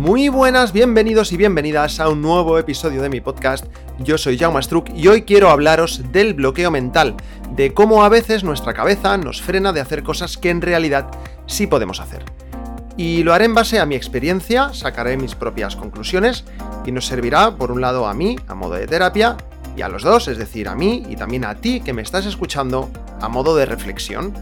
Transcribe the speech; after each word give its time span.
Muy 0.00 0.30
buenas, 0.30 0.72
bienvenidos 0.72 1.30
y 1.30 1.36
bienvenidas 1.36 2.00
a 2.00 2.08
un 2.08 2.22
nuevo 2.22 2.58
episodio 2.58 3.02
de 3.02 3.10
mi 3.10 3.20
podcast. 3.20 3.66
Yo 3.98 4.16
soy 4.16 4.38
Jaume 4.38 4.62
Struck 4.62 4.88
y 4.94 5.08
hoy 5.08 5.24
quiero 5.24 5.50
hablaros 5.50 6.10
del 6.10 6.32
bloqueo 6.32 6.70
mental, 6.70 7.16
de 7.54 7.74
cómo 7.74 8.02
a 8.02 8.08
veces 8.08 8.42
nuestra 8.42 8.72
cabeza 8.72 9.18
nos 9.18 9.42
frena 9.42 9.74
de 9.74 9.82
hacer 9.82 10.02
cosas 10.02 10.38
que 10.38 10.48
en 10.48 10.62
realidad 10.62 11.10
sí 11.44 11.66
podemos 11.66 12.00
hacer. 12.00 12.24
Y 12.96 13.24
lo 13.24 13.34
haré 13.34 13.44
en 13.44 13.54
base 13.54 13.78
a 13.78 13.84
mi 13.84 13.94
experiencia, 13.94 14.72
sacaré 14.72 15.18
mis 15.18 15.34
propias 15.34 15.76
conclusiones 15.76 16.46
y 16.86 16.92
nos 16.92 17.04
servirá, 17.04 17.54
por 17.56 17.70
un 17.70 17.82
lado, 17.82 18.06
a 18.06 18.14
mí, 18.14 18.38
a 18.48 18.54
modo 18.54 18.76
de 18.76 18.86
terapia, 18.86 19.36
y 19.76 19.82
a 19.82 19.90
los 19.90 20.02
dos, 20.02 20.28
es 20.28 20.38
decir, 20.38 20.68
a 20.68 20.74
mí 20.74 21.04
y 21.10 21.16
también 21.16 21.44
a 21.44 21.56
ti 21.56 21.80
que 21.82 21.92
me 21.92 22.00
estás 22.00 22.24
escuchando, 22.24 22.88
a 23.20 23.28
modo 23.28 23.54
de 23.54 23.66
reflexión. 23.66 24.32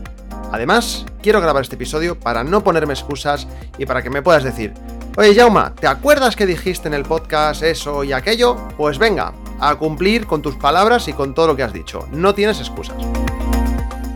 Además, 0.53 1.05
quiero 1.21 1.41
grabar 1.41 1.65
este 1.65 1.75
episodio 1.75 2.17
para 2.19 2.45
no 2.45 2.63
ponerme 2.63 2.95
excusas 2.95 3.49
y 3.77 3.87
para 3.87 4.03
que 4.03 4.11
me 4.11 4.23
puedas 4.23 4.45
decir, 4.45 4.73
Oye, 5.19 5.35
Jauma, 5.35 5.75
¿te 5.75 5.89
acuerdas 5.89 6.37
que 6.37 6.47
dijiste 6.47 6.87
en 6.87 6.95
el 6.95 7.03
podcast 7.03 7.65
eso 7.65 8.05
y 8.05 8.13
aquello? 8.13 8.55
Pues 8.77 9.01
venga, 9.01 9.33
a 9.59 9.75
cumplir 9.75 10.29
con 10.29 10.43
tus 10.43 10.55
palabras 10.55 11.09
y 11.09 11.13
con 11.13 11.35
todo 11.35 11.49
lo 11.49 11.57
que 11.57 11.65
has 11.65 11.73
dicho. 11.73 12.07
No 12.13 12.37
tienes 12.37 12.61
excusas. 12.61 12.95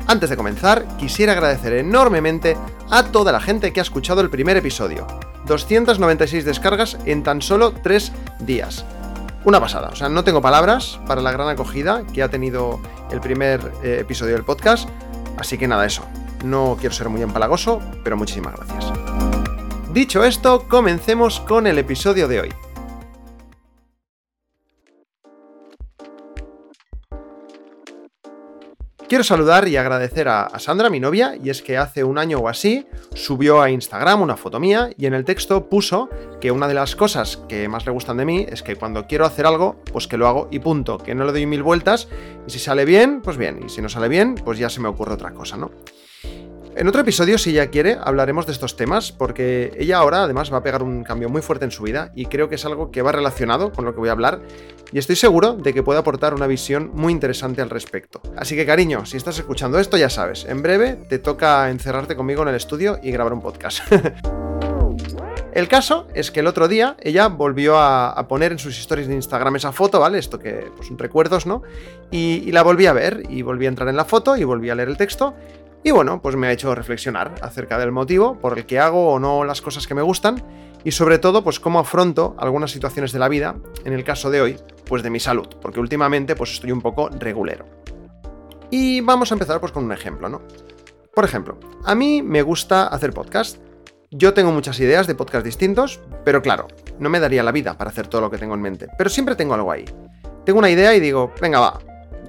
Antes 0.07 0.31
de 0.31 0.37
comenzar, 0.37 0.87
quisiera 0.99 1.33
agradecer 1.33 1.73
enormemente 1.73 2.57
a 2.89 3.03
toda 3.03 3.33
la 3.33 3.41
gente 3.41 3.73
que 3.73 3.81
ha 3.81 3.83
escuchado 3.83 4.21
el 4.21 4.31
primer 4.31 4.57
episodio. 4.57 5.09
296 5.47 6.45
descargas 6.45 6.97
en 7.05 7.25
tan 7.25 7.43
solo 7.43 7.73
3 7.73 8.13
días. 8.39 8.85
Una 9.45 9.59
pasada, 9.59 9.89
o 9.93 9.97
sea, 9.97 10.09
no 10.09 10.23
tengo 10.23 10.41
palabras 10.41 11.01
para 11.09 11.21
la 11.21 11.33
gran 11.33 11.49
acogida 11.49 12.05
que 12.15 12.23
ha 12.23 12.29
tenido 12.29 12.79
el 13.11 13.21
primer 13.21 13.73
eh, 13.83 13.99
episodio 14.03 14.35
del 14.35 14.45
podcast. 14.45 14.89
Así 15.37 15.59
que 15.59 15.67
nada, 15.67 15.85
eso. 15.85 16.05
No 16.45 16.77
quiero 16.79 16.95
ser 16.95 17.09
muy 17.09 17.23
empalagoso, 17.23 17.81
pero 18.05 18.17
muchísimas 18.17 18.55
gracias. 18.55 19.12
Dicho 19.93 20.25
esto, 20.25 20.67
comencemos 20.69 21.41
con 21.41 21.67
el 21.67 21.77
episodio 21.77 22.27
de 22.27 22.41
hoy. 22.41 22.49
Quiero 29.07 29.23
saludar 29.23 29.69
y 29.69 29.77
agradecer 29.77 30.29
a, 30.29 30.59
Sandra, 30.59 30.89
mi 30.89 30.99
novia, 30.99 31.37
y 31.37 31.51
es 31.51 31.61
que 31.61 31.77
hace 31.77 32.05
un 32.05 32.17
año 32.17 32.39
o 32.39 32.49
así 32.49 32.87
subió 33.13 33.61
a 33.61 33.69
Instagram 33.69 34.23
una 34.23 34.39
foto 34.39 34.59
mía 34.59 34.89
y 34.97 35.05
en 35.05 35.13
el 35.13 35.27
texto 35.27 35.69
puso 35.69 36.09
que 36.41 36.51
una 36.51 36.69
de 36.69 36.73
las 36.73 36.97
cosas 36.97 37.37
que 37.47 37.69
más 37.69 37.85
le 37.85 37.93
gustan 37.93 38.17
de 38.17 38.25
mí 38.25 38.47
es 38.49 38.63
que 38.63 38.77
cuando 38.77 39.07
quiero 39.07 39.27
hacer 39.27 39.45
algo, 39.45 39.77
pues 39.93 40.09
que 40.09 40.17
lo 40.17 40.27
hago 40.27 40.49
y 40.51 40.61
punto, 40.61 40.97
que 40.97 41.15
no 41.15 41.27
le 41.27 41.33
doy 41.33 41.45
mil 41.45 41.63
vueltas 41.63 42.09
y 42.47 42.51
si 42.51 42.59
sale 42.59 42.87
bien, 42.87 43.21
pues 43.21 43.37
bien, 43.37 43.61
y 43.67 43.69
si 43.69 43.83
no 43.83 43.91
sale 43.91 44.09
bien, 44.09 44.37
pues 44.37 44.59
ya 44.59 44.71
se 44.71 44.81
me 44.81 44.89
ocurre 44.89 45.13
otra 45.13 45.35
cosa, 45.35 45.59
¿no? 45.59 45.71
En 46.75 46.89
otro 46.89 47.03
episodio, 47.03 47.37
si 47.37 47.51
ella 47.51 47.67
quiere, 47.67 47.99
hablaremos 48.03 48.47
de 48.47 48.53
estos 48.53 48.77
temas, 48.77 49.13
porque 49.13 49.73
ella 49.79 49.99
ahora 49.99 50.23
además 50.23 50.51
va 50.51 50.59
a 50.59 50.63
pegar 50.63 50.83
un 50.83 51.05
cambio 51.05 51.29
muy 51.29 51.43
fuerte 51.43 51.67
en 51.67 51.71
su 51.71 51.83
vida 51.83 52.13
y 52.15 52.27
creo 52.27 52.49
que 52.49 52.55
es 52.55 52.65
algo 52.65 52.91
que 52.91 53.03
va 53.03 53.13
relacionado 53.13 53.73
con 53.73 53.85
lo 53.85 53.93
que 53.93 54.01
voy 54.01 54.09
a 54.09 54.13
hablar 54.13 54.41
y 54.91 54.99
estoy 54.99 55.17
seguro 55.17 55.53
de 55.53 55.75
que 55.75 55.83
puede 55.83 55.99
aportar 55.99 56.33
una 56.33 56.47
visión 56.47 56.91
muy 56.95 57.13
interesante 57.13 57.61
al 57.61 57.69
respecto. 57.69 58.23
Así 58.37 58.57
que 58.57 58.65
cariño, 58.65 59.05
si 59.05 59.19
estás 59.19 59.39
escuchando 59.39 59.79
esto 59.79 59.99
ya 59.99 60.09
sabes, 60.09 60.47
en 60.47 60.63
breve 60.63 60.95
te 61.11 61.19
toca 61.19 61.69
encerrarte 61.69 62.17
conmigo 62.17 62.41
en 62.43 62.49
el 62.49 62.55
estudio 62.55 62.99
y 63.03 63.11
grabar 63.11 63.35
un 63.35 63.43
podcast. 63.43 63.81
El 65.53 65.69
caso 65.69 66.09
es 66.15 66.31
que 66.31 66.41
el 66.41 66.47
otro 66.47 66.67
día 66.67 66.97
ella 67.01 67.29
volvió 67.29 67.77
a, 67.79 68.27
poner 68.27 68.53
en 68.53 68.59
sus 68.59 68.79
historias 68.79 69.07
de 69.07 69.15
Instagram 69.15 69.57
esa 69.57 69.71
foto, 69.71 70.01
¿vale? 70.01 70.19
Esto 70.19 70.39
que, 70.39 70.71
pues, 70.75 70.89
recuerdos, 70.97 71.45
¿no? 71.45 71.63
y, 72.11 72.51
la 72.53 72.63
volví 72.63 72.87
a 72.87 72.95
ver, 72.95 73.25
y 73.29 73.43
volví 73.43 73.67
a 73.67 73.69
entrar 73.69 73.87
en 73.91 73.97
la 73.97 74.07
foto, 74.07 74.35
y 74.39 74.45
volví 74.45 74.71
a 74.71 74.75
leer 74.75 74.89
el 74.89 74.97
texto, 74.97 75.35
y 75.85 75.91
bueno, 75.91 76.23
pues 76.23 76.37
me 76.37 76.47
ha 76.47 76.53
hecho 76.53 76.75
reflexionar 76.75 77.35
acerca 77.43 77.79
del 77.79 77.91
motivo 77.91 78.39
por 78.39 78.57
el 78.57 78.67
que 78.67 78.79
hago 78.79 79.13
o 79.13 79.19
no 79.19 79.45
las 79.45 79.61
cosas 79.61 79.87
que 79.87 79.95
me 79.95 80.03
gustan 80.03 80.43
y 80.85 80.93
sobre 80.93 81.19
todo 81.19 81.43
pues 81.43 81.61
cómo 81.61 81.81
afronto 81.81 82.37
algunas 82.39 82.71
situaciones 82.71 83.13
de 83.13 83.19
la 83.19 83.29
vida, 83.29 83.57
en 83.85 83.93
el 83.93 84.05
caso 84.05 84.31
de 84.31 84.41
hoy, 84.41 84.57
pues 84.85 85.03
de 85.03 85.11
mi 85.11 85.21
salud, 85.21 85.49
porque 85.61 85.81
últimamente 85.81 86.37
pues 86.37 86.53
estoy 86.53 86.73
un 86.73 86.81
poco 86.81 87.09
regulero. 87.09 87.67
Y 88.71 89.01
vamos 89.01 89.31
a 89.31 89.35
empezar 89.35 89.61
pues 89.61 89.73
con 89.73 89.85
un 89.85 89.93
ejemplo, 89.93 90.29
¿no? 90.29 90.43
Por 91.15 91.25
ejemplo, 91.25 91.59
a 91.85 91.95
mí 91.95 92.23
me 92.23 92.43
gusta 92.43 92.87
hacer 92.87 93.13
podcast. 93.13 93.59
Yo 94.11 94.35
tengo 94.35 94.51
muchas 94.53 94.79
ideas 94.81 95.07
de 95.07 95.15
podcast 95.15 95.45
distintos, 95.45 96.01
pero 96.25 96.43
claro, 96.43 96.69
no 96.99 97.11
me 97.11 97.21
daría 97.21 97.43
la 97.43 97.53
vida 97.53 97.77
para 97.77 97.91
hacer 97.91 98.07
todo 98.07 98.21
lo 98.21 98.31
que 98.31 98.39
tengo 98.39 98.55
en 98.55 98.63
mente, 98.63 98.89
pero 98.97 99.11
siempre 99.11 99.37
tengo 99.37 99.55
algo 99.55 99.73
ahí. 99.73 99.85
Tengo 100.45 100.59
una 100.59 100.71
idea 100.71 100.95
y 100.95 101.01
digo, 101.01 101.33
venga 101.41 101.61
va, 101.61 101.79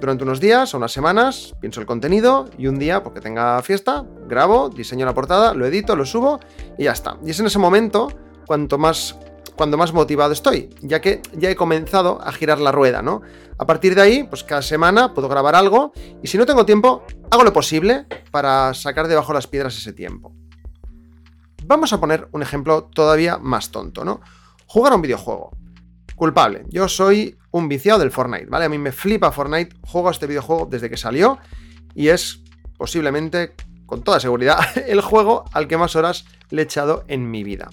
durante 0.04 0.22
unos 0.22 0.38
días 0.38 0.74
o 0.74 0.76
unas 0.76 0.92
semanas, 0.92 1.54
pienso 1.60 1.80
el 1.80 1.86
contenido 1.86 2.50
y 2.58 2.66
un 2.66 2.78
día, 2.78 3.02
porque 3.02 3.22
tenga 3.22 3.62
fiesta, 3.62 4.04
grabo, 4.28 4.68
diseño 4.68 5.06
la 5.06 5.14
portada, 5.14 5.54
lo 5.54 5.64
edito, 5.64 5.96
lo 5.96 6.04
subo 6.04 6.40
y 6.76 6.84
ya 6.84 6.92
está. 6.92 7.16
Y 7.24 7.30
es 7.30 7.40
en 7.40 7.46
ese 7.46 7.58
momento 7.58 8.12
cuanto 8.46 8.76
más, 8.76 9.16
cuando 9.56 9.78
más 9.78 9.94
motivado 9.94 10.34
estoy, 10.34 10.68
ya 10.82 11.00
que 11.00 11.22
ya 11.32 11.48
he 11.48 11.56
comenzado 11.56 12.20
a 12.20 12.32
girar 12.32 12.60
la 12.60 12.70
rueda, 12.70 13.00
¿no? 13.00 13.22
A 13.56 13.66
partir 13.66 13.94
de 13.94 14.02
ahí, 14.02 14.24
pues 14.24 14.44
cada 14.44 14.60
semana 14.60 15.14
puedo 15.14 15.26
grabar 15.26 15.54
algo 15.54 15.94
y 16.22 16.26
si 16.26 16.36
no 16.36 16.44
tengo 16.44 16.66
tiempo, 16.66 17.02
hago 17.30 17.42
lo 17.42 17.54
posible 17.54 18.04
para 18.30 18.74
sacar 18.74 19.08
debajo 19.08 19.32
las 19.32 19.46
piedras 19.46 19.74
ese 19.74 19.94
tiempo. 19.94 20.34
Vamos 21.64 21.94
a 21.94 21.98
poner 21.98 22.28
un 22.32 22.42
ejemplo 22.42 22.90
todavía 22.94 23.38
más 23.38 23.70
tonto, 23.70 24.04
¿no? 24.04 24.20
Jugar 24.66 24.92
a 24.92 24.96
un 24.96 25.02
videojuego. 25.02 25.63
Culpable. 26.16 26.64
Yo 26.68 26.88
soy 26.88 27.36
un 27.50 27.68
viciado 27.68 28.00
del 28.00 28.10
Fortnite, 28.10 28.46
¿vale? 28.46 28.64
A 28.64 28.68
mí 28.68 28.78
me 28.78 28.92
flipa 28.92 29.32
Fortnite, 29.32 29.76
juego 29.86 30.08
a 30.08 30.10
este 30.10 30.26
videojuego 30.26 30.66
desde 30.66 30.90
que 30.90 30.96
salió 30.96 31.38
y 31.94 32.08
es 32.08 32.40
posiblemente, 32.76 33.54
con 33.86 34.02
toda 34.02 34.20
seguridad, 34.20 34.58
el 34.88 35.00
juego 35.00 35.44
al 35.52 35.68
que 35.68 35.76
más 35.76 35.96
horas 35.96 36.24
le 36.50 36.62
he 36.62 36.64
echado 36.64 37.04
en 37.08 37.30
mi 37.30 37.44
vida. 37.44 37.70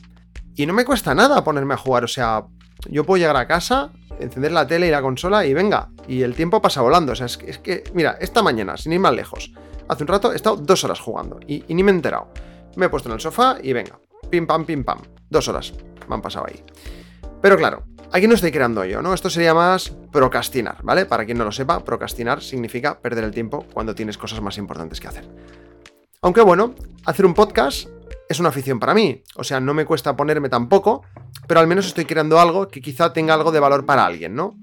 Y 0.55 0.65
no 0.65 0.73
me 0.73 0.85
cuesta 0.85 1.15
nada 1.15 1.43
ponerme 1.43 1.73
a 1.73 1.77
jugar, 1.77 2.03
o 2.03 2.07
sea, 2.07 2.45
yo 2.89 3.05
puedo 3.05 3.19
llegar 3.19 3.37
a 3.37 3.47
casa, 3.47 3.91
encender 4.19 4.51
la 4.51 4.67
tele 4.67 4.87
y 4.87 4.91
la 4.91 5.01
consola 5.01 5.45
y 5.45 5.53
venga, 5.53 5.89
y 6.07 6.21
el 6.21 6.35
tiempo 6.35 6.61
pasa 6.61 6.81
volando, 6.81 7.13
o 7.13 7.15
sea, 7.15 7.25
es 7.25 7.37
que, 7.37 7.83
mira, 7.93 8.17
esta 8.19 8.43
mañana, 8.43 8.77
sin 8.77 8.93
ir 8.93 8.99
más 8.99 9.13
lejos, 9.13 9.51
hace 9.87 10.03
un 10.03 10.07
rato 10.07 10.31
he 10.31 10.35
estado 10.35 10.57
dos 10.57 10.83
horas 10.83 10.99
jugando 10.99 11.39
y, 11.47 11.63
y 11.67 11.73
ni 11.73 11.83
me 11.83 11.91
he 11.91 11.95
enterado. 11.95 12.27
Me 12.75 12.85
he 12.85 12.89
puesto 12.89 13.09
en 13.09 13.13
el 13.13 13.21
sofá 13.21 13.57
y 13.61 13.73
venga, 13.73 13.99
pim 14.29 14.45
pam, 14.47 14.65
pim 14.65 14.83
pam, 14.83 14.99
dos 15.29 15.47
horas 15.47 15.73
me 16.07 16.15
han 16.15 16.21
pasado 16.21 16.45
ahí. 16.47 16.63
Pero 17.41 17.57
claro, 17.57 17.83
Aquí 18.13 18.27
no 18.27 18.35
estoy 18.35 18.51
creando 18.51 18.83
yo, 18.83 19.01
¿no? 19.01 19.13
Esto 19.13 19.29
sería 19.29 19.53
más 19.53 19.89
procrastinar, 20.11 20.79
¿vale? 20.83 21.05
Para 21.05 21.23
quien 21.23 21.37
no 21.37 21.45
lo 21.45 21.51
sepa, 21.53 21.79
procrastinar 21.85 22.41
significa 22.41 22.99
perder 22.99 23.23
el 23.23 23.31
tiempo 23.31 23.65
cuando 23.73 23.95
tienes 23.95 24.17
cosas 24.17 24.41
más 24.41 24.57
importantes 24.57 24.99
que 24.99 25.07
hacer. 25.07 25.23
Aunque 26.21 26.41
bueno, 26.41 26.75
hacer 27.05 27.25
un 27.25 27.33
podcast 27.33 27.87
es 28.27 28.39
una 28.41 28.49
afición 28.49 28.79
para 28.79 28.93
mí, 28.93 29.23
o 29.35 29.45
sea, 29.45 29.61
no 29.61 29.73
me 29.73 29.85
cuesta 29.85 30.17
ponerme 30.17 30.49
tampoco, 30.49 31.03
pero 31.47 31.61
al 31.61 31.67
menos 31.67 31.87
estoy 31.87 32.03
creando 32.03 32.37
algo 32.37 32.67
que 32.67 32.81
quizá 32.81 33.13
tenga 33.13 33.33
algo 33.33 33.53
de 33.53 33.61
valor 33.61 33.85
para 33.85 34.05
alguien, 34.05 34.35
¿no? 34.35 34.57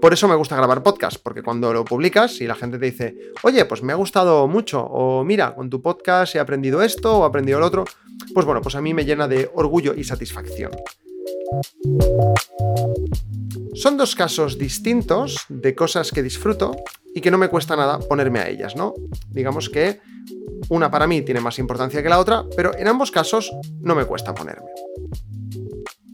Por 0.00 0.12
eso 0.12 0.26
me 0.26 0.34
gusta 0.34 0.56
grabar 0.56 0.82
podcast, 0.82 1.18
porque 1.22 1.42
cuando 1.42 1.72
lo 1.72 1.84
publicas 1.84 2.40
y 2.40 2.48
la 2.48 2.56
gente 2.56 2.78
te 2.78 2.86
dice, 2.86 3.16
oye, 3.42 3.64
pues 3.64 3.82
me 3.82 3.92
ha 3.92 3.96
gustado 3.96 4.48
mucho, 4.48 4.82
o 4.84 5.22
mira, 5.22 5.54
con 5.54 5.70
tu 5.70 5.80
podcast 5.80 6.34
he 6.34 6.40
aprendido 6.40 6.82
esto 6.82 7.18
o 7.18 7.24
he 7.24 7.28
aprendido 7.28 7.60
lo 7.60 7.66
otro, 7.66 7.84
pues 8.34 8.44
bueno, 8.44 8.60
pues 8.60 8.74
a 8.74 8.80
mí 8.80 8.92
me 8.92 9.04
llena 9.04 9.28
de 9.28 9.48
orgullo 9.54 9.94
y 9.94 10.02
satisfacción. 10.02 10.72
Son 13.74 13.96
dos 13.96 14.14
casos 14.14 14.58
distintos 14.58 15.46
de 15.48 15.74
cosas 15.74 16.10
que 16.10 16.22
disfruto 16.22 16.76
y 17.14 17.20
que 17.20 17.30
no 17.30 17.38
me 17.38 17.48
cuesta 17.48 17.76
nada 17.76 17.98
ponerme 17.98 18.40
a 18.40 18.48
ellas, 18.48 18.76
¿no? 18.76 18.94
Digamos 19.30 19.70
que 19.70 20.00
una 20.68 20.90
para 20.90 21.06
mí 21.06 21.22
tiene 21.22 21.40
más 21.40 21.58
importancia 21.58 22.02
que 22.02 22.08
la 22.08 22.18
otra, 22.18 22.44
pero 22.56 22.76
en 22.76 22.88
ambos 22.88 23.10
casos 23.10 23.52
no 23.80 23.94
me 23.94 24.04
cuesta 24.04 24.34
ponerme. 24.34 24.68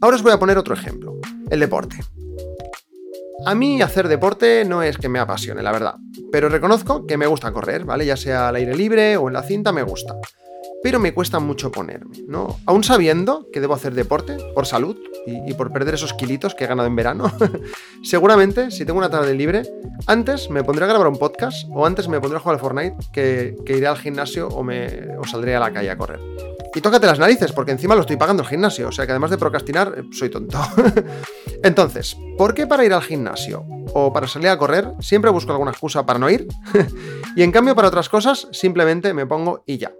Ahora 0.01 0.15
os 0.15 0.23
voy 0.23 0.31
a 0.31 0.39
poner 0.39 0.57
otro 0.57 0.73
ejemplo, 0.73 1.19
el 1.49 1.59
deporte. 1.59 1.97
A 3.45 3.55
mí 3.55 3.81
hacer 3.81 4.07
deporte 4.07 4.63
no 4.65 4.83
es 4.83 4.97
que 4.97 5.09
me 5.09 5.19
apasione, 5.19 5.61
la 5.61 5.71
verdad, 5.71 5.95
pero 6.31 6.49
reconozco 6.49 7.05
que 7.05 7.17
me 7.17 7.27
gusta 7.27 7.51
correr, 7.51 7.83
¿vale? 7.83 8.05
Ya 8.05 8.15
sea 8.15 8.49
al 8.49 8.55
aire 8.55 8.75
libre 8.75 9.17
o 9.17 9.27
en 9.27 9.33
la 9.33 9.43
cinta, 9.43 9.71
me 9.71 9.83
gusta 9.83 10.15
pero 10.85 10.99
me 10.99 11.15
cuesta 11.15 11.39
mucho 11.39 11.71
ponerme, 11.71 12.17
¿no? 12.27 12.59
Aún 12.67 12.83
sabiendo 12.83 13.47
que 13.51 13.59
debo 13.59 13.73
hacer 13.73 13.95
deporte 13.95 14.37
por 14.53 14.67
salud 14.67 14.95
y, 15.25 15.51
por 15.55 15.73
perder 15.73 15.95
esos 15.95 16.13
kilitos 16.13 16.53
que 16.53 16.65
he 16.65 16.67
ganado 16.67 16.87
en 16.87 16.95
verano, 16.95 17.31
seguramente 18.03 18.69
si 18.69 18.85
tengo 18.85 18.99
una 18.99 19.09
tarde 19.09 19.33
libre, 19.33 19.63
antes 20.05 20.51
me 20.51 20.63
pondré 20.63 20.85
a 20.85 20.89
grabar 20.89 21.07
un 21.07 21.17
podcast 21.17 21.67
o 21.73 21.87
antes 21.87 22.07
me 22.07 22.19
pondré 22.21 22.37
a 22.37 22.39
jugar 22.39 22.57
al 22.57 22.61
Fortnite 22.61 22.97
que, 23.11 23.55
iré 23.65 23.87
al 23.87 23.97
gimnasio 23.97 24.47
o, 24.49 24.61
me, 24.61 25.17
o 25.17 25.23
saldré 25.23 25.55
a 25.55 25.59
la 25.59 25.73
calle 25.73 25.89
a 25.89 25.97
correr. 25.97 26.19
Y 26.75 26.81
tócate 26.81 27.07
las 27.07 27.19
narices, 27.19 27.53
porque 27.53 27.71
encima 27.71 27.95
lo 27.95 28.01
estoy 28.01 28.17
pagando 28.17 28.43
el 28.43 28.49
gimnasio. 28.49 28.89
O 28.89 28.91
sea 28.91 29.05
que 29.05 29.13
además 29.13 29.31
de 29.31 29.37
procrastinar, 29.37 29.95
eh, 29.97 30.03
soy 30.11 30.29
tonto. 30.29 30.59
Entonces, 31.63 32.17
¿por 32.37 32.53
qué 32.53 32.67
para 32.67 32.83
ir 32.83 32.93
al 32.93 33.01
gimnasio 33.01 33.65
o 33.93 34.11
para 34.11 34.27
salir 34.27 34.49
a 34.49 34.57
correr 34.57 34.91
siempre 34.99 35.31
busco 35.31 35.53
alguna 35.53 35.71
excusa 35.71 36.05
para 36.05 36.19
no 36.19 36.29
ir? 36.29 36.47
y 37.37 37.43
en 37.43 37.51
cambio 37.53 37.75
para 37.75 37.87
otras 37.87 38.09
cosas 38.09 38.49
simplemente 38.51 39.13
me 39.13 39.25
pongo 39.25 39.63
y 39.65 39.77
ya. 39.77 39.93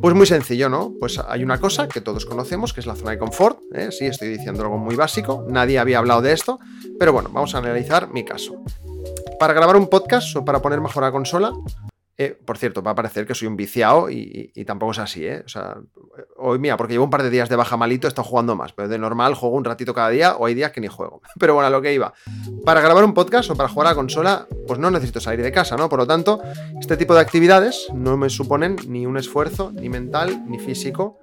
Pues 0.00 0.14
muy 0.14 0.26
sencillo, 0.26 0.68
¿no? 0.68 0.94
Pues 0.98 1.18
hay 1.18 1.42
una 1.42 1.60
cosa 1.60 1.88
que 1.88 2.00
todos 2.00 2.24
conocemos, 2.24 2.72
que 2.72 2.80
es 2.80 2.86
la 2.86 2.94
zona 2.94 3.10
de 3.10 3.18
confort. 3.18 3.58
¿eh? 3.74 3.90
Sí, 3.90 4.06
estoy 4.06 4.28
diciendo 4.28 4.62
algo 4.62 4.78
muy 4.78 4.94
básico, 4.94 5.44
nadie 5.48 5.78
había 5.78 5.98
hablado 5.98 6.22
de 6.22 6.32
esto, 6.32 6.60
pero 6.98 7.12
bueno, 7.12 7.30
vamos 7.32 7.54
a 7.54 7.58
analizar 7.58 8.12
mi 8.12 8.24
caso. 8.24 8.62
Para 9.38 9.54
grabar 9.54 9.76
un 9.76 9.88
podcast 9.88 10.36
o 10.36 10.44
para 10.44 10.62
poner 10.62 10.80
mejor 10.80 11.02
la 11.02 11.12
consola, 11.12 11.52
eh, 12.18 12.38
por 12.44 12.58
cierto, 12.58 12.82
va 12.82 12.90
a 12.90 12.94
parecer 12.94 13.26
que 13.26 13.34
soy 13.34 13.48
un 13.48 13.56
viciado 13.56 14.10
y, 14.10 14.52
tampoco 14.66 14.92
es 14.92 14.98
así, 14.98 15.26
¿eh? 15.26 15.42
O 15.44 15.48
sea, 15.48 15.78
hoy 16.36 16.58
mira, 16.58 16.76
porque 16.76 16.92
llevo 16.92 17.04
un 17.04 17.10
par 17.10 17.22
de 17.22 17.30
días 17.30 17.48
de 17.48 17.56
baja 17.56 17.76
malito, 17.76 18.06
he 18.06 18.08
estado 18.08 18.28
jugando 18.28 18.54
más, 18.54 18.72
pero 18.72 18.88
de 18.88 18.98
normal 18.98 19.34
juego 19.34 19.56
un 19.56 19.64
ratito 19.64 19.94
cada 19.94 20.10
día 20.10 20.36
o 20.36 20.46
hay 20.46 20.54
días 20.54 20.72
que 20.72 20.80
ni 20.80 20.88
juego. 20.88 21.22
Pero 21.38 21.54
bueno, 21.54 21.68
a 21.68 21.70
lo 21.70 21.80
que 21.80 21.94
iba. 21.94 22.12
Para 22.64 22.80
grabar 22.80 23.04
un 23.04 23.14
podcast 23.14 23.50
o 23.50 23.56
para 23.56 23.68
jugar 23.68 23.88
a 23.88 23.90
la 23.90 23.96
consola, 23.96 24.46
pues 24.66 24.78
no 24.78 24.90
necesito 24.90 25.20
salir 25.20 25.42
de 25.42 25.52
casa, 25.52 25.76
¿no? 25.76 25.88
Por 25.88 25.98
lo 26.00 26.06
tanto, 26.06 26.40
este 26.78 26.96
tipo 26.96 27.14
de 27.14 27.20
actividades 27.20 27.88
no 27.94 28.16
me 28.16 28.28
suponen 28.28 28.76
ni 28.86 29.06
un 29.06 29.16
esfuerzo, 29.16 29.72
ni 29.72 29.88
mental, 29.88 30.44
ni 30.46 30.58
físico. 30.58 31.18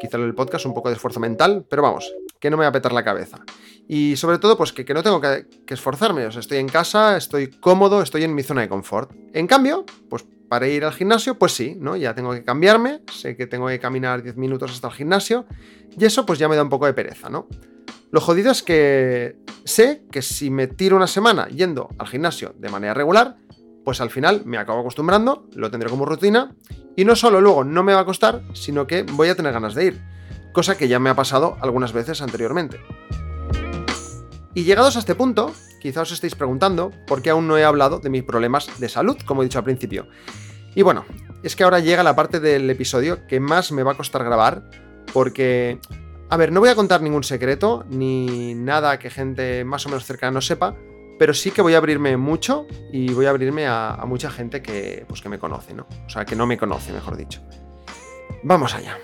Quizá 0.00 0.16
el 0.16 0.34
podcast 0.34 0.66
un 0.66 0.74
poco 0.74 0.88
de 0.88 0.96
esfuerzo 0.96 1.20
mental, 1.20 1.64
pero 1.68 1.82
vamos, 1.82 2.12
que 2.42 2.50
no 2.50 2.56
me 2.56 2.64
va 2.64 2.70
a 2.70 2.72
petar 2.72 2.92
la 2.92 3.04
cabeza. 3.04 3.38
Y 3.86 4.16
sobre 4.16 4.38
todo, 4.38 4.58
pues 4.58 4.72
que, 4.72 4.84
no 4.92 5.04
tengo 5.04 5.20
que, 5.20 5.46
que, 5.64 5.74
esforzarme. 5.74 6.26
O 6.26 6.32
sea, 6.32 6.40
estoy 6.40 6.58
en 6.58 6.68
casa, 6.68 7.16
estoy 7.16 7.46
cómodo, 7.46 8.02
estoy 8.02 8.24
en 8.24 8.34
mi 8.34 8.42
zona 8.42 8.62
de 8.62 8.68
confort. 8.68 9.12
En 9.32 9.46
cambio, 9.46 9.86
pues 10.10 10.26
para 10.48 10.66
ir 10.66 10.84
al 10.84 10.92
gimnasio, 10.92 11.38
pues 11.38 11.52
sí, 11.52 11.76
¿no? 11.78 11.96
Ya 11.96 12.16
tengo 12.16 12.32
que 12.32 12.42
cambiarme, 12.42 13.00
sé 13.12 13.36
que 13.36 13.46
tengo 13.46 13.68
que 13.68 13.78
caminar 13.78 14.24
10 14.24 14.36
minutos 14.36 14.72
hasta 14.72 14.88
el 14.88 14.92
gimnasio, 14.94 15.46
y 15.96 16.04
eso 16.04 16.26
pues 16.26 16.38
ya 16.40 16.48
me 16.48 16.56
da 16.56 16.62
un 16.62 16.68
poco 16.68 16.84
de 16.84 16.92
pereza, 16.92 17.30
¿no? 17.30 17.46
Lo 18.10 18.20
jodido 18.20 18.50
es 18.50 18.62
que 18.62 19.36
sé 19.64 20.02
que 20.10 20.20
si 20.20 20.50
me 20.50 20.66
tiro 20.66 20.96
una 20.96 21.06
semana 21.06 21.46
yendo 21.46 21.88
al 21.96 22.08
gimnasio 22.08 22.54
de 22.58 22.68
manera 22.68 22.92
regular, 22.92 23.36
pues 23.84 24.00
al 24.00 24.10
final 24.10 24.42
me 24.44 24.58
acabo 24.58 24.80
acostumbrando, 24.80 25.48
lo 25.54 25.70
tendré 25.70 25.88
como 25.88 26.04
rutina, 26.04 26.54
y 26.96 27.04
no 27.04 27.16
solo 27.16 27.40
luego 27.40 27.64
no 27.64 27.82
me 27.82 27.94
va 27.94 28.00
a 28.00 28.04
costar, 28.04 28.42
sino 28.52 28.86
que 28.86 29.04
voy 29.04 29.28
a 29.28 29.34
tener 29.34 29.52
ganas 29.52 29.74
de 29.74 29.84
ir, 29.86 30.02
cosa 30.52 30.76
que 30.76 30.88
ya 30.88 30.98
me 30.98 31.10
ha 31.10 31.16
pasado 31.16 31.56
algunas 31.60 31.92
veces 31.92 32.22
anteriormente. 32.22 32.80
Y 34.54 34.64
llegados 34.64 34.96
a 34.96 34.98
este 34.98 35.14
punto, 35.14 35.52
quizá 35.80 36.02
os 36.02 36.12
estéis 36.12 36.34
preguntando 36.34 36.90
por 37.06 37.22
qué 37.22 37.30
aún 37.30 37.48
no 37.48 37.56
he 37.56 37.64
hablado 37.64 38.00
de 38.00 38.10
mis 38.10 38.22
problemas 38.22 38.68
de 38.78 38.88
salud, 38.88 39.16
como 39.24 39.42
he 39.42 39.46
dicho 39.46 39.58
al 39.58 39.64
principio. 39.64 40.06
Y 40.74 40.82
bueno, 40.82 41.04
es 41.42 41.56
que 41.56 41.64
ahora 41.64 41.80
llega 41.80 42.02
la 42.02 42.14
parte 42.14 42.38
del 42.38 42.68
episodio 42.68 43.26
que 43.26 43.40
más 43.40 43.72
me 43.72 43.82
va 43.82 43.92
a 43.92 43.96
costar 43.96 44.24
grabar, 44.24 44.62
porque, 45.12 45.78
a 46.28 46.36
ver, 46.36 46.52
no 46.52 46.60
voy 46.60 46.68
a 46.68 46.74
contar 46.74 47.00
ningún 47.00 47.24
secreto, 47.24 47.84
ni 47.88 48.54
nada 48.54 48.98
que 48.98 49.10
gente 49.10 49.64
más 49.64 49.86
o 49.86 49.88
menos 49.88 50.04
cercana 50.04 50.32
no 50.32 50.40
sepa, 50.40 50.76
pero 51.18 51.34
sí 51.34 51.50
que 51.50 51.62
voy 51.62 51.74
a 51.74 51.78
abrirme 51.78 52.16
mucho 52.16 52.66
y 52.92 53.12
voy 53.12 53.26
a 53.26 53.30
abrirme 53.30 53.66
a, 53.66 54.02
mucha 54.06 54.30
gente 54.30 54.62
que, 54.62 55.04
pues, 55.08 55.22
que 55.22 55.28
me 55.28 55.38
conoce, 55.38 55.72
¿no? 55.72 55.86
O 56.06 56.10
sea, 56.10 56.24
que 56.24 56.36
no 56.36 56.46
me 56.46 56.58
conoce, 56.58 56.92
mejor 56.92 57.16
dicho. 57.16 57.40
Vamos 58.42 58.74
allá. 58.74 58.98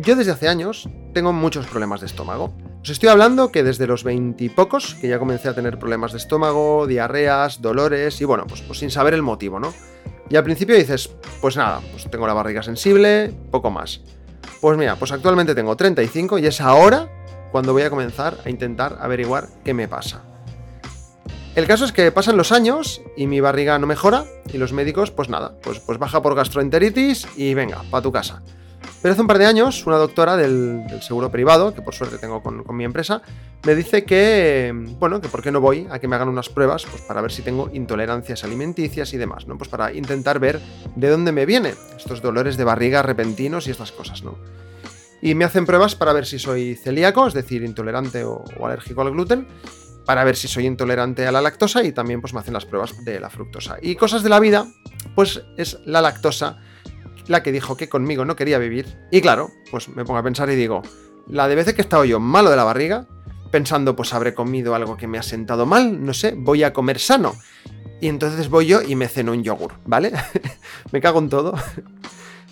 Yo 0.00 0.14
desde 0.14 0.30
hace 0.30 0.46
años 0.46 0.88
tengo 1.12 1.32
muchos 1.32 1.66
problemas 1.66 2.00
de 2.00 2.06
estómago. 2.06 2.52
Os 2.82 2.88
estoy 2.88 3.08
hablando 3.08 3.50
que 3.50 3.64
desde 3.64 3.88
los 3.88 4.04
veintipocos, 4.04 4.94
que 4.94 5.08
ya 5.08 5.18
comencé 5.18 5.48
a 5.48 5.54
tener 5.54 5.76
problemas 5.76 6.12
de 6.12 6.18
estómago, 6.18 6.86
diarreas, 6.86 7.60
dolores 7.60 8.20
y 8.20 8.24
bueno, 8.24 8.46
pues, 8.46 8.60
pues, 8.62 8.78
sin 8.78 8.92
saber 8.92 9.14
el 9.14 9.22
motivo, 9.22 9.58
¿no? 9.58 9.74
Y 10.30 10.36
al 10.36 10.44
principio 10.44 10.76
dices, 10.76 11.10
pues 11.40 11.56
nada, 11.56 11.80
pues 11.90 12.08
tengo 12.08 12.28
la 12.28 12.32
barriga 12.32 12.62
sensible, 12.62 13.34
poco 13.50 13.72
más. 13.72 14.00
Pues 14.60 14.78
mira, 14.78 14.94
pues 14.94 15.10
actualmente 15.10 15.56
tengo 15.56 15.76
35 15.76 16.38
y 16.38 16.46
es 16.46 16.60
ahora 16.60 17.08
cuando 17.50 17.72
voy 17.72 17.82
a 17.82 17.90
comenzar 17.90 18.38
a 18.44 18.50
intentar 18.50 18.98
averiguar 19.00 19.48
qué 19.64 19.74
me 19.74 19.88
pasa. 19.88 20.22
El 21.56 21.66
caso 21.66 21.84
es 21.84 21.90
que 21.90 22.12
pasan 22.12 22.36
los 22.36 22.52
años 22.52 23.02
y 23.16 23.26
mi 23.26 23.40
barriga 23.40 23.76
no 23.80 23.88
mejora 23.88 24.26
y 24.52 24.58
los 24.58 24.72
médicos, 24.72 25.10
pues 25.10 25.28
nada, 25.28 25.56
pues, 25.60 25.80
pues 25.80 25.98
baja 25.98 26.22
por 26.22 26.36
gastroenteritis 26.36 27.26
y 27.36 27.54
venga, 27.54 27.82
para 27.90 28.02
tu 28.02 28.12
casa. 28.12 28.44
Pero 29.00 29.12
hace 29.12 29.20
un 29.20 29.28
par 29.28 29.38
de 29.38 29.46
años, 29.46 29.86
una 29.86 29.96
doctora 29.96 30.36
del, 30.36 30.84
seguro 31.00 31.30
privado, 31.30 31.72
que 31.72 31.82
por 31.82 31.94
suerte 31.94 32.18
tengo 32.18 32.42
con, 32.42 32.64
mi 32.76 32.84
empresa, 32.84 33.22
me 33.64 33.76
dice 33.76 34.04
que, 34.04 34.72
bueno, 34.98 35.20
que 35.20 35.28
por 35.28 35.42
qué 35.42 35.52
no 35.52 35.60
voy 35.60 35.86
a 35.90 36.00
que 36.00 36.08
me 36.08 36.16
hagan 36.16 36.28
unas 36.28 36.48
pruebas, 36.48 36.84
pues 36.84 37.02
para 37.02 37.20
ver 37.20 37.30
si 37.30 37.42
tengo 37.42 37.70
intolerancias 37.72 38.42
alimenticias 38.42 39.12
y 39.14 39.16
demás, 39.16 39.46
¿no? 39.46 39.56
Pues 39.56 39.70
para 39.70 39.92
intentar 39.92 40.40
ver 40.40 40.60
de 40.96 41.08
dónde 41.08 41.30
me 41.30 41.46
vienen 41.46 41.74
estos 41.96 42.20
dolores 42.22 42.56
de 42.56 42.64
barriga 42.64 43.02
repentinos 43.02 43.68
y 43.68 43.70
estas 43.70 43.92
cosas, 43.92 44.24
¿no? 44.24 44.36
Y 45.22 45.34
me 45.34 45.44
hacen 45.44 45.66
pruebas 45.66 45.94
para 45.94 46.12
ver 46.12 46.26
si 46.26 46.38
soy 46.38 46.74
celíaco, 46.74 47.26
es 47.26 47.34
decir, 47.34 47.62
intolerante 47.62 48.24
o, 48.24 48.44
o 48.58 48.66
alérgico 48.66 49.02
al 49.02 49.12
gluten, 49.12 49.46
para 50.06 50.24
ver 50.24 50.36
si 50.36 50.48
soy 50.48 50.66
intolerante 50.66 51.26
a 51.26 51.32
la 51.32 51.40
lactosa 51.40 51.84
y 51.84 51.92
también 51.92 52.20
pues 52.20 52.34
me 52.34 52.40
hacen 52.40 52.54
las 52.54 52.64
pruebas 52.64 53.04
de 53.04 53.20
la 53.20 53.30
fructosa. 53.30 53.76
Y 53.80 53.94
cosas 53.94 54.22
de 54.22 54.28
la 54.28 54.40
vida, 54.40 54.66
pues 55.14 55.42
es 55.56 55.78
la 55.84 56.00
lactosa 56.00 56.58
la 57.28 57.42
que 57.42 57.52
dijo 57.52 57.76
que 57.76 57.88
conmigo 57.88 58.24
no 58.24 58.36
quería 58.36 58.58
vivir. 58.58 58.98
Y 59.10 59.20
claro, 59.20 59.50
pues 59.70 59.88
me 59.88 60.04
pongo 60.04 60.18
a 60.18 60.22
pensar 60.22 60.50
y 60.50 60.56
digo, 60.56 60.82
la 61.28 61.46
de 61.46 61.54
veces 61.54 61.74
que 61.74 61.82
he 61.82 61.84
estado 61.84 62.04
yo 62.04 62.20
malo 62.20 62.50
de 62.50 62.56
la 62.56 62.64
barriga, 62.64 63.06
pensando, 63.50 63.94
pues 63.96 64.12
habré 64.14 64.34
comido 64.34 64.74
algo 64.74 64.96
que 64.96 65.06
me 65.06 65.18
ha 65.18 65.22
sentado 65.22 65.66
mal, 65.66 66.04
no 66.04 66.14
sé, 66.14 66.34
voy 66.36 66.62
a 66.62 66.72
comer 66.72 66.98
sano. 66.98 67.34
Y 68.00 68.08
entonces 68.08 68.48
voy 68.48 68.66
yo 68.66 68.82
y 68.82 68.94
me 68.94 69.08
ceno 69.08 69.32
un 69.32 69.42
yogur, 69.42 69.72
¿vale? 69.84 70.12
me 70.92 71.00
cago 71.00 71.18
en 71.18 71.28
todo. 71.28 71.54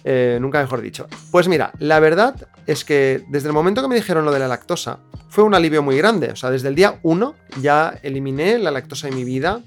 Eh, 0.08 0.38
nunca 0.40 0.61
mejor 0.61 0.82
dicho. 0.82 1.08
Pues 1.32 1.49
mira, 1.49 1.73
la 1.81 1.99
verdad 1.99 2.46
es 2.69 2.84
que 2.84 3.25
desde 3.26 3.49
el 3.49 3.52
momento 3.52 3.82
que 3.82 3.88
me 3.88 3.96
dijeron 3.96 4.25
lo 4.25 4.31
de 4.31 4.38
la 4.38 4.46
lactosa, 4.46 5.00
fue 5.28 5.43
un 5.43 5.52
alivio 5.52 5.82
muy 5.82 5.96
grande. 5.99 6.31
O 6.31 6.37
sea, 6.37 6.52
desde 6.52 6.69
el 6.69 6.76
día 6.76 7.00
1 7.02 7.34
ya 7.61 7.99
eliminé 8.05 8.56
la 8.61 8.70
lactosa 8.70 9.08
de 9.08 9.17
mi 9.17 9.25
vida 9.25 9.62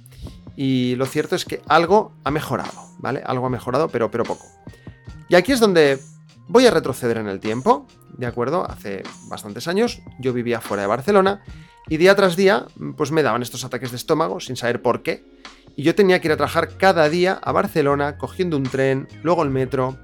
y 0.55 0.95
lo 0.95 1.05
cierto 1.05 1.35
es 1.35 1.43
que 1.43 1.61
algo 1.67 2.13
ha 2.23 2.31
mejorado, 2.31 2.71
¿vale? 2.99 3.21
Algo 3.25 3.47
ha 3.47 3.49
mejorado, 3.49 3.89
pero, 3.89 4.09
pero 4.09 4.23
poco. 4.23 4.45
Y 5.29 5.35
aquí 5.35 5.51
es 5.51 5.59
donde 5.59 5.99
voy 6.47 6.65
a 6.65 6.71
retroceder 6.71 7.17
en 7.17 7.27
el 7.27 7.39
tiempo, 7.39 7.85
¿de 8.17 8.25
acuerdo? 8.25 8.67
Hace 8.67 9.03
bastantes 9.27 9.67
años 9.67 10.01
yo 10.19 10.33
vivía 10.33 10.59
fuera 10.59 10.81
de 10.81 10.87
Barcelona 10.87 11.43
y 11.87 11.97
día 11.97 12.15
tras 12.15 12.35
día 12.35 12.65
pues 12.97 13.11
me 13.11 13.21
daban 13.21 13.43
estos 13.43 13.63
ataques 13.63 13.91
de 13.91 13.97
estómago 13.97 14.39
sin 14.39 14.55
saber 14.55 14.81
por 14.81 15.03
qué. 15.03 15.23
Y 15.75 15.83
yo 15.83 15.93
tenía 15.93 16.19
que 16.19 16.27
ir 16.27 16.31
a 16.31 16.37
trabajar 16.37 16.77
cada 16.77 17.07
día 17.09 17.39
a 17.43 17.51
Barcelona 17.51 18.17
cogiendo 18.17 18.57
un 18.57 18.63
tren, 18.63 19.07
luego 19.21 19.43
el 19.43 19.51
metro. 19.51 19.97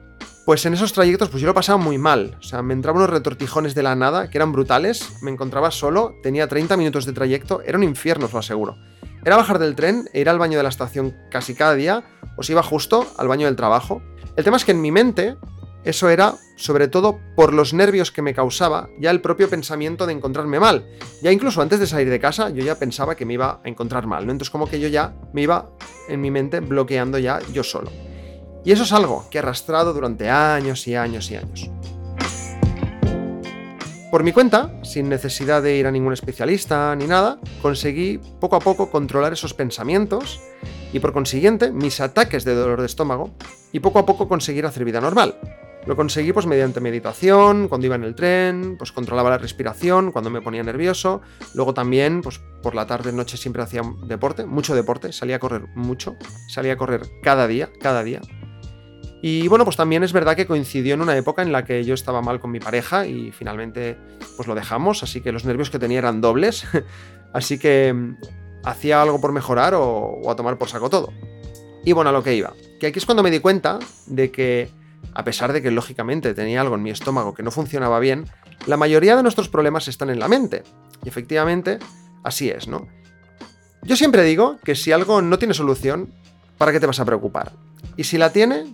Pues 0.45 0.63
en 0.67 0.75
esos 0.75 0.93
trayectos 0.93 1.29
pues 1.29 1.41
yo 1.41 1.47
lo 1.47 1.55
pasaba 1.55 1.79
muy 1.79 1.97
mal. 1.97 2.37
O 2.39 2.43
sea, 2.43 2.61
me 2.61 2.75
entraban 2.75 3.01
unos 3.01 3.09
retortijones 3.09 3.73
de 3.73 3.81
la 3.81 3.95
nada 3.95 4.29
que 4.29 4.37
eran 4.37 4.51
brutales. 4.51 5.23
Me 5.23 5.31
encontraba 5.31 5.71
solo, 5.71 6.13
tenía 6.21 6.47
30 6.47 6.77
minutos 6.77 7.07
de 7.07 7.13
trayecto, 7.13 7.63
era 7.65 7.79
un 7.79 7.83
infierno, 7.83 8.27
os 8.27 8.33
lo 8.33 8.39
aseguro. 8.39 8.77
Era 9.25 9.37
bajar 9.37 9.57
del 9.57 9.75
tren 9.75 10.07
e 10.13 10.21
ir 10.21 10.29
al 10.29 10.37
baño 10.37 10.57
de 10.57 10.63
la 10.63 10.69
estación 10.69 11.15
casi 11.31 11.55
cada 11.55 11.73
día, 11.73 12.03
o 12.37 12.43
si 12.43 12.51
iba 12.51 12.61
justo 12.61 13.11
al 13.17 13.27
baño 13.27 13.47
del 13.47 13.55
trabajo. 13.55 14.03
El 14.35 14.43
tema 14.43 14.57
es 14.57 14.65
que 14.65 14.71
en 14.71 14.81
mi 14.81 14.91
mente 14.91 15.37
eso 15.85 16.09
era 16.09 16.35
sobre 16.57 16.87
todo 16.87 17.19
por 17.35 17.53
los 17.53 17.73
nervios 17.73 18.11
que 18.11 18.21
me 18.21 18.33
causaba 18.33 18.89
ya 18.99 19.11
el 19.11 19.21
propio 19.21 19.49
pensamiento 19.49 20.05
de 20.05 20.13
encontrarme 20.13 20.59
mal. 20.59 20.85
Ya 21.21 21.31
incluso 21.31 21.61
antes 21.61 21.79
de 21.79 21.87
salir 21.87 22.09
de 22.09 22.19
casa 22.19 22.49
yo 22.49 22.63
ya 22.63 22.75
pensaba 22.75 23.15
que 23.15 23.25
me 23.25 23.35
iba 23.35 23.61
a 23.63 23.69
encontrar 23.69 24.07
mal, 24.07 24.25
¿no? 24.25 24.31
Entonces 24.33 24.49
como 24.49 24.67
que 24.67 24.79
yo 24.79 24.89
ya 24.89 25.13
me 25.31 25.43
iba 25.43 25.69
en 26.09 26.19
mi 26.19 26.31
mente 26.31 26.59
bloqueando 26.59 27.17
ya 27.17 27.39
yo 27.53 27.63
solo. 27.63 27.91
Y 28.65 28.71
eso 28.71 28.83
es 28.83 28.91
algo 28.91 29.25
que 29.29 29.37
he 29.37 29.39
arrastrado 29.39 29.93
durante 29.93 30.29
años 30.29 30.87
y 30.87 30.95
años 30.95 31.29
y 31.31 31.35
años. 31.35 31.69
Por 34.11 34.23
mi 34.23 34.31
cuenta, 34.31 34.73
sin 34.83 35.07
necesidad 35.07 35.61
de 35.61 35.75
ir 35.75 35.87
a 35.87 35.91
ningún 35.91 36.13
especialista 36.13 36.95
ni 36.95 37.05
nada, 37.05 37.39
conseguí 37.61 38.19
poco 38.39 38.55
a 38.55 38.59
poco 38.59 38.89
controlar 38.89 39.33
esos 39.33 39.53
pensamientos 39.53 40.41
y 40.95 40.99
por 41.01 41.11
consiguiente 41.11 41.73
mis 41.73 41.99
ataques 41.99 42.45
de 42.45 42.55
dolor 42.55 42.79
de 42.79 42.85
estómago 42.85 43.35
y 43.73 43.81
poco 43.81 43.99
a 43.99 44.05
poco 44.05 44.29
conseguir 44.29 44.65
hacer 44.65 44.85
vida 44.85 45.01
normal. 45.01 45.35
Lo 45.85 45.97
conseguí 45.97 46.31
pues 46.31 46.45
mediante 46.45 46.79
meditación, 46.79 47.67
cuando 47.67 47.85
iba 47.85 47.97
en 47.97 48.05
el 48.05 48.15
tren, 48.15 48.77
pues 48.77 48.93
controlaba 48.93 49.29
la 49.29 49.37
respiración, 49.37 50.13
cuando 50.13 50.29
me 50.29 50.41
ponía 50.41 50.63
nervioso, 50.63 51.21
luego 51.53 51.73
también 51.73 52.21
pues 52.21 52.39
por 52.63 52.75
la 52.75 52.87
tarde 52.87 53.11
noche 53.11 53.35
siempre 53.35 53.61
hacía 53.61 53.81
deporte, 54.07 54.45
mucho 54.45 54.73
deporte, 54.73 55.11
salía 55.11 55.35
a 55.35 55.39
correr 55.39 55.67
mucho, 55.75 56.15
salía 56.47 56.73
a 56.73 56.77
correr 56.77 57.01
cada 57.21 57.45
día, 57.45 57.69
cada 57.81 58.01
día. 58.01 58.21
Y 59.21 59.49
bueno, 59.49 59.65
pues 59.65 59.75
también 59.75 60.01
es 60.05 60.13
verdad 60.13 60.37
que 60.37 60.47
coincidió 60.47 60.93
en 60.93 61.01
una 61.01 61.17
época 61.17 61.41
en 61.41 61.51
la 61.51 61.65
que 61.65 61.83
yo 61.83 61.93
estaba 61.93 62.21
mal 62.21 62.39
con 62.39 62.51
mi 62.51 62.61
pareja 62.61 63.05
y 63.05 63.33
finalmente 63.33 63.97
pues 64.37 64.47
lo 64.47 64.55
dejamos, 64.55 65.03
así 65.03 65.19
que 65.19 65.33
los 65.33 65.43
nervios 65.43 65.69
que 65.69 65.77
tenía 65.77 65.99
eran 65.99 66.21
dobles, 66.21 66.65
así 67.33 67.59
que 67.59 68.15
hacía 68.65 69.01
algo 69.01 69.21
por 69.21 69.31
mejorar 69.31 69.73
o, 69.75 70.29
a 70.29 70.35
tomar 70.35 70.57
por 70.57 70.67
saco 70.67 70.89
todo. 70.89 71.13
Y 71.85 71.93
bueno, 71.93 72.09
a 72.09 72.13
lo 72.13 72.23
que 72.23 72.35
iba. 72.35 72.53
Que 72.79 72.87
aquí 72.87 72.99
es 72.99 73.05
cuando 73.05 73.23
me 73.23 73.31
di 73.31 73.39
cuenta 73.39 73.79
de 74.07 74.31
que, 74.31 74.69
a 75.13 75.23
pesar 75.23 75.53
de 75.53 75.61
que 75.61 75.71
lógicamente 75.71 76.33
tenía 76.33 76.61
algo 76.61 76.75
en 76.75 76.83
mi 76.83 76.89
estómago 76.89 77.33
que 77.33 77.43
no 77.43 77.51
funcionaba 77.51 77.99
bien, 77.99 78.25
la 78.65 78.75
mayoría 78.75 79.15
de 79.15 79.23
nuestros 79.23 79.49
problemas 79.49 79.87
están 79.87 80.09
en 80.09 80.19
la 80.19 80.27
mente. 80.27 80.63
Y 81.03 81.07
efectivamente, 81.07 81.79
así 82.23 82.49
es, 82.49 82.67
¿no? 82.67 82.87
Yo 83.83 83.95
siempre 83.95 84.23
digo 84.23 84.57
que 84.63 84.73
si 84.73 84.91
algo 84.91 85.21
no 85.21 85.37
tiene 85.37 85.53
solución, 85.53 86.11
¿para 86.57 86.71
qué 86.71 86.79
te 86.79 86.87
vas 86.87 86.99
a 86.99 87.05
preocupar? 87.05 87.53
Y 87.97 88.05
si 88.05 88.17
la 88.17 88.31
tiene, 88.31 88.65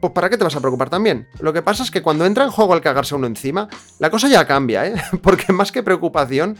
pues 0.00 0.14
¿para 0.14 0.30
qué 0.30 0.38
te 0.38 0.44
vas 0.44 0.56
a 0.56 0.60
preocupar 0.60 0.88
también? 0.88 1.28
Lo 1.40 1.52
que 1.52 1.60
pasa 1.60 1.82
es 1.82 1.90
que 1.90 2.00
cuando 2.02 2.24
entra 2.24 2.44
en 2.44 2.50
juego 2.50 2.74
el 2.74 2.80
cagarse 2.80 3.14
uno 3.14 3.26
encima, 3.26 3.68
la 3.98 4.10
cosa 4.10 4.28
ya 4.28 4.46
cambia, 4.46 4.86
¿eh? 4.86 4.94
Porque 5.22 5.52
más 5.52 5.72
que 5.72 5.82
preocupación 5.82 6.56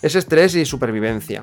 es 0.00 0.14
estrés 0.14 0.54
y 0.54 0.64
supervivencia. 0.64 1.42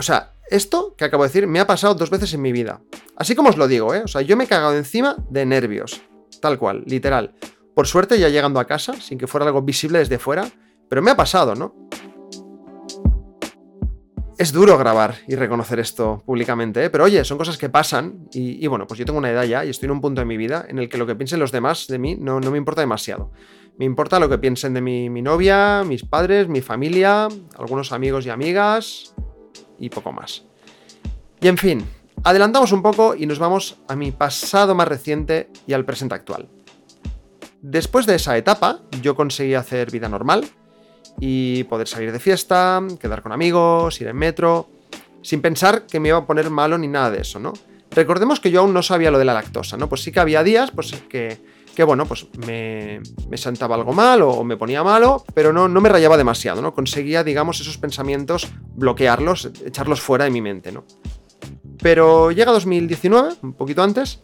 O 0.00 0.02
sea, 0.02 0.32
esto 0.48 0.94
que 0.96 1.04
acabo 1.04 1.24
de 1.24 1.28
decir 1.28 1.46
me 1.46 1.60
ha 1.60 1.66
pasado 1.66 1.94
dos 1.94 2.08
veces 2.08 2.32
en 2.32 2.40
mi 2.40 2.52
vida. 2.52 2.80
Así 3.16 3.34
como 3.34 3.50
os 3.50 3.58
lo 3.58 3.68
digo, 3.68 3.94
¿eh? 3.94 4.00
O 4.02 4.08
sea, 4.08 4.22
yo 4.22 4.34
me 4.34 4.44
he 4.44 4.46
cagado 4.46 4.74
encima 4.74 5.14
de 5.28 5.44
nervios. 5.44 6.00
Tal 6.40 6.58
cual, 6.58 6.84
literal. 6.86 7.34
Por 7.74 7.86
suerte 7.86 8.18
ya 8.18 8.30
llegando 8.30 8.60
a 8.60 8.66
casa, 8.66 8.94
sin 8.94 9.18
que 9.18 9.26
fuera 9.26 9.44
algo 9.44 9.60
visible 9.60 9.98
desde 9.98 10.18
fuera, 10.18 10.48
pero 10.88 11.02
me 11.02 11.10
ha 11.10 11.16
pasado, 11.18 11.54
¿no? 11.54 11.74
Es 14.38 14.52
duro 14.52 14.78
grabar 14.78 15.16
y 15.28 15.34
reconocer 15.34 15.78
esto 15.78 16.22
públicamente, 16.24 16.82
¿eh? 16.82 16.88
pero 16.88 17.04
oye, 17.04 17.22
son 17.22 17.36
cosas 17.36 17.58
que 17.58 17.68
pasan 17.68 18.26
y, 18.32 18.66
bueno, 18.68 18.86
pues 18.86 18.96
yo 18.96 19.04
tengo 19.04 19.18
una 19.18 19.30
edad 19.30 19.44
ya 19.44 19.66
y 19.66 19.68
estoy 19.68 19.88
en 19.88 19.92
un 19.92 20.00
punto 20.00 20.22
de 20.22 20.24
mi 20.24 20.38
vida 20.38 20.64
en 20.66 20.78
el 20.78 20.88
que 20.88 20.96
lo 20.96 21.06
que 21.06 21.14
piensen 21.14 21.40
los 21.40 21.52
demás 21.52 21.88
de 21.88 21.98
mí 21.98 22.16
no, 22.18 22.40
me 22.40 22.56
importa 22.56 22.80
demasiado. 22.80 23.32
Me 23.76 23.84
importa 23.84 24.18
lo 24.18 24.30
que 24.30 24.38
piensen 24.38 24.72
de 24.72 24.80
mi 24.80 25.20
novia, 25.20 25.84
mis 25.86 26.06
padres, 26.06 26.48
mi 26.48 26.62
familia, 26.62 27.28
algunos 27.58 27.92
amigos 27.92 28.24
y 28.24 28.30
amigas 28.30 29.14
y 29.80 29.88
poco 29.90 30.12
más. 30.12 30.44
Y 31.40 31.48
en 31.48 31.58
fin, 31.58 31.84
adelantamos 32.22 32.70
un 32.70 32.82
poco 32.82 33.16
y 33.16 33.26
nos 33.26 33.40
vamos 33.40 33.78
a 33.88 33.96
mi 33.96 34.12
pasado 34.12 34.74
más 34.74 34.86
reciente 34.86 35.48
y 35.66 35.72
al 35.72 35.84
presente 35.84 36.14
actual. 36.14 36.48
Después 37.62 38.06
de 38.06 38.14
esa 38.14 38.36
etapa, 38.36 38.82
yo 39.02 39.16
conseguí 39.16 39.54
hacer 39.54 39.90
vida 39.90 40.08
normal, 40.08 40.44
y 41.18 41.64
poder 41.64 41.86
salir 41.86 42.12
de 42.12 42.18
fiesta, 42.18 42.82
quedar 42.98 43.22
con 43.22 43.32
amigos, 43.32 44.00
ir 44.00 44.08
en 44.08 44.16
metro, 44.16 44.68
sin 45.22 45.42
pensar 45.42 45.86
que 45.86 46.00
me 46.00 46.08
iba 46.08 46.18
a 46.18 46.26
poner 46.26 46.50
malo 46.50 46.78
ni 46.78 46.88
nada 46.88 47.10
de 47.10 47.20
eso, 47.20 47.38
¿no? 47.38 47.52
Recordemos 47.90 48.40
que 48.40 48.50
yo 48.50 48.60
aún 48.60 48.72
no 48.72 48.82
sabía 48.82 49.10
lo 49.10 49.18
de 49.18 49.24
la 49.24 49.34
lactosa, 49.34 49.76
¿no? 49.76 49.88
Pues 49.88 50.02
sí 50.02 50.12
que 50.12 50.20
había 50.20 50.42
días, 50.42 50.70
pues 50.70 50.92
que, 51.08 51.38
que 51.74 51.84
bueno, 51.84 52.06
pues 52.06 52.26
me, 52.46 53.00
me 53.28 53.36
sentaba 53.36 53.74
algo 53.74 53.92
mal 53.92 54.22
o 54.22 54.44
me 54.44 54.56
ponía 54.56 54.82
malo, 54.82 55.24
pero 55.34 55.52
no, 55.52 55.68
no 55.68 55.80
me 55.80 55.88
rayaba 55.88 56.16
demasiado, 56.16 56.62
¿no? 56.62 56.74
Conseguía, 56.74 57.24
digamos, 57.24 57.60
esos 57.60 57.78
pensamientos, 57.78 58.48
bloquearlos, 58.76 59.50
echarlos 59.64 60.00
fuera 60.00 60.24
de 60.24 60.30
mi 60.30 60.40
mente, 60.40 60.72
¿no? 60.72 60.84
Pero 61.82 62.30
llega 62.30 62.52
2019, 62.52 63.34
un 63.42 63.52
poquito 63.54 63.82
antes, 63.82 64.20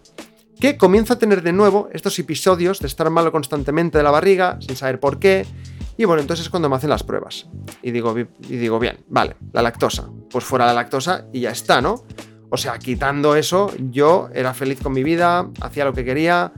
que 0.61 0.77
comienza 0.77 1.15
a 1.15 1.19
tener 1.19 1.43
de 1.43 1.53
nuevo 1.53 1.89
estos 1.93 2.19
episodios 2.19 2.81
de 2.81 2.87
estar 2.87 3.09
malo 3.11 3.33
constantemente 3.33 3.99
de 3.99 4.05
la 4.05 4.11
barriga, 4.11 4.59
sin 4.61 4.77
saber 4.77 5.01
por 5.01 5.19
qué, 5.19 5.47
y 5.99 6.05
bueno, 6.05 6.21
entonces 6.21 6.47
es 6.47 6.51
cuando 6.51 6.69
me 6.69 6.77
hacen 6.77 6.91
las 6.91 7.03
pruebas. 7.03 7.47
Y 7.83 7.91
digo, 7.91 8.15
y 8.19 8.57
digo, 8.57 8.79
bien, 8.79 8.99
vale, 9.09 9.37
la 9.53 9.63
lactosa. 9.63 10.09
Pues 10.31 10.45
fuera 10.45 10.67
la 10.67 10.75
lactosa 10.75 11.27
y 11.33 11.41
ya 11.41 11.51
está, 11.51 11.81
¿no? 11.81 12.05
O 12.51 12.57
sea, 12.57 12.79
quitando 12.79 13.35
eso, 13.35 13.73
yo 13.91 14.29
era 14.33 14.55
feliz 14.55 14.81
con 14.83 14.93
mi 14.93 15.03
vida, 15.03 15.49
hacía 15.61 15.85
lo 15.85 15.93
que 15.93 16.05
quería. 16.05 16.53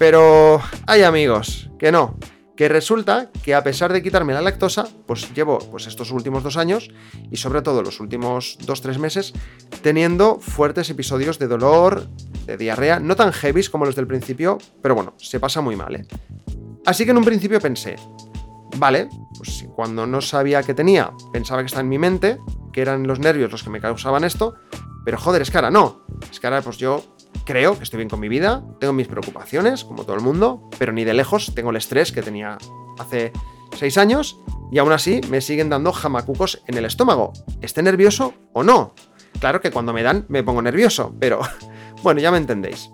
Pero 0.00 0.62
hay 0.86 1.02
amigos, 1.02 1.68
que 1.78 1.92
no. 1.92 2.16
Que 2.56 2.70
resulta 2.70 3.30
que 3.42 3.54
a 3.54 3.62
pesar 3.62 3.92
de 3.92 4.02
quitarme 4.02 4.32
la 4.32 4.40
lactosa, 4.40 4.88
pues 5.06 5.34
llevo 5.34 5.58
pues 5.58 5.86
estos 5.86 6.10
últimos 6.10 6.42
dos 6.42 6.56
años 6.56 6.90
y 7.30 7.36
sobre 7.36 7.60
todo 7.60 7.82
los 7.82 8.00
últimos 8.00 8.56
dos, 8.64 8.80
tres 8.80 8.98
meses 8.98 9.34
teniendo 9.82 10.40
fuertes 10.40 10.88
episodios 10.88 11.38
de 11.38 11.48
dolor, 11.48 12.08
de 12.46 12.56
diarrea, 12.56 12.98
no 12.98 13.14
tan 13.14 13.30
heavy 13.30 13.62
como 13.66 13.84
los 13.84 13.94
del 13.94 14.06
principio, 14.06 14.56
pero 14.80 14.94
bueno, 14.94 15.12
se 15.18 15.38
pasa 15.38 15.60
muy 15.60 15.76
mal, 15.76 15.94
¿eh? 15.94 16.06
Así 16.86 17.04
que 17.04 17.10
en 17.10 17.18
un 17.18 17.24
principio 17.26 17.60
pensé, 17.60 17.96
Vale, 18.78 19.10
pues 19.36 19.66
cuando 19.74 20.06
no 20.06 20.22
sabía 20.22 20.62
qué 20.62 20.72
tenía, 20.72 21.12
pensaba 21.30 21.60
que 21.60 21.66
estaba 21.66 21.82
en 21.82 21.90
mi 21.90 21.98
mente, 21.98 22.38
que 22.72 22.80
eran 22.80 23.06
los 23.06 23.18
nervios 23.18 23.52
los 23.52 23.62
que 23.62 23.68
me 23.68 23.82
causaban 23.82 24.24
esto, 24.24 24.54
pero 25.04 25.18
joder, 25.18 25.42
es 25.42 25.50
que 25.50 25.60
no. 25.70 26.06
Es 26.30 26.40
que 26.40 26.46
ahora 26.46 26.62
pues 26.62 26.78
yo 26.78 27.04
creo 27.44 27.76
que 27.76 27.84
estoy 27.84 27.98
bien 27.98 28.08
con 28.08 28.20
mi 28.20 28.28
vida, 28.28 28.64
tengo 28.80 28.92
mis 28.92 29.08
preocupaciones, 29.08 29.84
como 29.84 30.04
todo 30.04 30.16
el 30.16 30.22
mundo, 30.22 30.68
pero 30.78 30.92
ni 30.92 31.04
de 31.04 31.14
lejos 31.14 31.52
tengo 31.54 31.70
el 31.70 31.76
estrés 31.76 32.12
que 32.12 32.22
tenía 32.22 32.58
hace 32.98 33.32
seis 33.76 33.98
años 33.98 34.38
y 34.70 34.78
aún 34.78 34.92
así 34.92 35.20
me 35.30 35.40
siguen 35.40 35.70
dando 35.70 35.92
jamacucos 35.92 36.62
en 36.66 36.76
el 36.76 36.84
estómago, 36.84 37.32
esté 37.60 37.82
nervioso 37.82 38.34
o 38.52 38.62
no. 38.62 38.94
Claro 39.40 39.60
que 39.60 39.70
cuando 39.70 39.92
me 39.92 40.02
dan 40.02 40.26
me 40.28 40.42
pongo 40.42 40.62
nervioso, 40.62 41.14
pero 41.18 41.40
bueno, 42.02 42.20
ya 42.20 42.30
me 42.30 42.38
entendéis. 42.38 42.90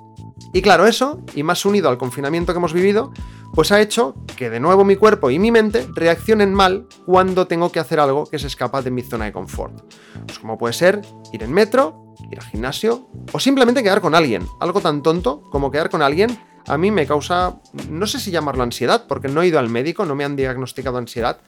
Y 0.52 0.62
claro, 0.62 0.86
eso, 0.86 1.22
y 1.34 1.42
más 1.42 1.64
unido 1.64 1.88
al 1.88 1.98
confinamiento 1.98 2.52
que 2.52 2.58
hemos 2.58 2.72
vivido, 2.72 3.12
pues 3.54 3.72
ha 3.72 3.80
hecho 3.80 4.14
que 4.36 4.50
de 4.50 4.60
nuevo 4.60 4.84
mi 4.84 4.96
cuerpo 4.96 5.30
y 5.30 5.38
mi 5.38 5.50
mente 5.50 5.86
reaccionen 5.94 6.54
mal 6.54 6.86
cuando 7.04 7.46
tengo 7.46 7.70
que 7.70 7.80
hacer 7.80 8.00
algo 8.00 8.26
que 8.26 8.38
se 8.38 8.46
escapa 8.46 8.82
de 8.82 8.90
mi 8.90 9.02
zona 9.02 9.26
de 9.26 9.32
confort. 9.32 9.92
Pues 10.26 10.38
como 10.38 10.58
puede 10.58 10.74
ser 10.74 11.02
ir 11.32 11.42
en 11.42 11.52
metro, 11.52 12.14
ir 12.30 12.38
al 12.38 12.46
gimnasio 12.46 13.08
o 13.32 13.38
simplemente 13.38 13.82
quedar 13.82 14.00
con 14.00 14.14
alguien. 14.14 14.46
Algo 14.60 14.80
tan 14.80 15.02
tonto 15.02 15.42
como 15.50 15.70
quedar 15.70 15.90
con 15.90 16.02
alguien 16.02 16.38
a 16.68 16.78
mí 16.78 16.90
me 16.90 17.06
causa, 17.06 17.60
no 17.88 18.06
sé 18.06 18.18
si 18.18 18.30
llamarlo 18.30 18.64
ansiedad, 18.64 19.04
porque 19.06 19.28
no 19.28 19.42
he 19.42 19.46
ido 19.46 19.58
al 19.58 19.68
médico, 19.68 20.04
no 20.04 20.16
me 20.16 20.24
han 20.24 20.34
diagnosticado 20.34 20.98
ansiedad, 20.98 21.38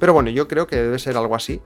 pero 0.00 0.12
bueno, 0.12 0.30
yo 0.30 0.48
creo 0.48 0.66
que 0.66 0.76
debe 0.76 0.98
ser 0.98 1.16
algo 1.16 1.36
así. 1.36 1.62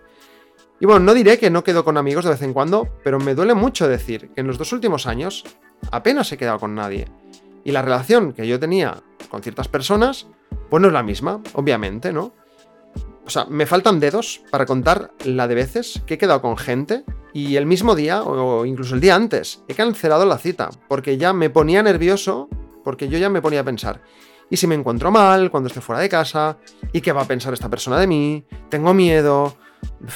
Y 0.78 0.87
bueno, 0.87 1.00
no 1.00 1.14
diré 1.14 1.38
que 1.38 1.50
no 1.50 1.64
quedo 1.64 1.85
con 1.85 1.97
amigos 1.97 2.25
de 2.25 2.33
vez 2.33 2.42
en 2.42 2.52
cuando, 2.52 2.88
pero 3.02 3.18
me 3.18 3.35
duele 3.35 3.54
mucho 3.54 3.88
decir 3.88 4.30
que 4.35 4.42
en 4.42 4.47
los 4.47 4.59
dos 4.59 4.73
últimos 4.73 5.07
años 5.07 5.45
apenas 5.90 6.30
he 6.32 6.38
quedado 6.38 6.58
con 6.58 6.75
nadie. 6.75 7.06
Y 7.64 7.73
la 7.73 7.82
relación 7.82 8.32
que 8.32 8.47
yo 8.47 8.58
tenía 8.58 9.02
con 9.28 9.42
ciertas 9.42 9.68
personas, 9.68 10.26
pues 10.70 10.80
no 10.80 10.88
es 10.88 10.94
la 10.94 11.02
misma, 11.02 11.40
obviamente, 11.54 12.12
¿no? 12.12 12.32
O 13.26 13.30
sea, 13.30 13.44
me 13.44 13.66
faltan 13.66 14.00
dedos 14.00 14.40
para 14.50 14.64
contar 14.64 15.12
la 15.25 15.47
de 15.47 15.54
veces 15.54 16.02
que 16.06 16.14
he 16.14 16.18
quedado 16.18 16.40
con 16.40 16.56
gente 16.56 17.04
y 17.35 17.56
el 17.56 17.66
mismo 17.66 17.94
día, 17.94 18.23
o 18.23 18.64
incluso 18.64 18.94
el 18.94 19.02
día 19.02 19.14
antes, 19.14 19.62
he 19.68 19.75
cancelado 19.75 20.25
la 20.25 20.38
cita, 20.38 20.70
porque 20.88 21.18
ya 21.18 21.35
me 21.35 21.50
ponía 21.50 21.82
nervioso, 21.82 22.49
porque 22.85 23.08
yo 23.08 23.18
ya 23.18 23.28
me 23.28 23.42
ponía 23.42 23.61
a 23.61 23.64
pensar, 23.64 24.00
¿y 24.49 24.56
si 24.56 24.66
me 24.66 24.75
encuentro 24.75 25.11
mal 25.11 25.50
cuando 25.50 25.66
esté 25.66 25.82
fuera 25.82 26.00
de 26.00 26.08
casa? 26.08 26.56
¿Y 26.90 27.02
qué 27.02 27.12
va 27.12 27.23
a 27.23 27.28
pensar 27.28 27.52
esta 27.52 27.68
persona 27.68 27.99
de 28.00 28.06
mí? 28.06 28.47
Tengo 28.70 28.94
miedo, 28.94 29.56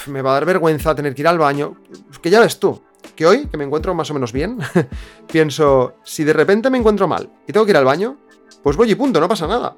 me 0.06 0.22
va 0.22 0.30
a 0.30 0.34
dar 0.34 0.46
vergüenza 0.46 0.94
tener 0.94 1.14
que 1.14 1.20
ir 1.20 1.28
al 1.28 1.38
baño, 1.38 1.76
que 2.22 2.30
ya 2.30 2.40
ves 2.40 2.58
tú, 2.58 2.82
que 3.14 3.26
hoy, 3.26 3.46
que 3.46 3.56
me 3.56 3.64
encuentro 3.64 3.94
más 3.94 4.10
o 4.10 4.14
menos 4.14 4.32
bien, 4.32 4.58
pienso, 5.30 5.94
si 6.04 6.24
de 6.24 6.32
repente 6.32 6.70
me 6.70 6.78
encuentro 6.78 7.08
mal 7.08 7.30
y 7.46 7.52
tengo 7.52 7.66
que 7.66 7.72
ir 7.72 7.76
al 7.76 7.84
baño, 7.84 8.18
pues 8.62 8.76
voy 8.76 8.90
y 8.90 8.94
punto, 8.94 9.20
no 9.20 9.28
pasa 9.28 9.46
nada. 9.46 9.76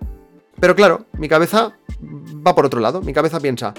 Pero 0.60 0.76
claro, 0.76 1.06
mi 1.18 1.28
cabeza 1.28 1.72
va 2.00 2.54
por 2.54 2.66
otro 2.66 2.80
lado, 2.80 3.02
mi 3.02 3.12
cabeza 3.12 3.40
piensa, 3.40 3.74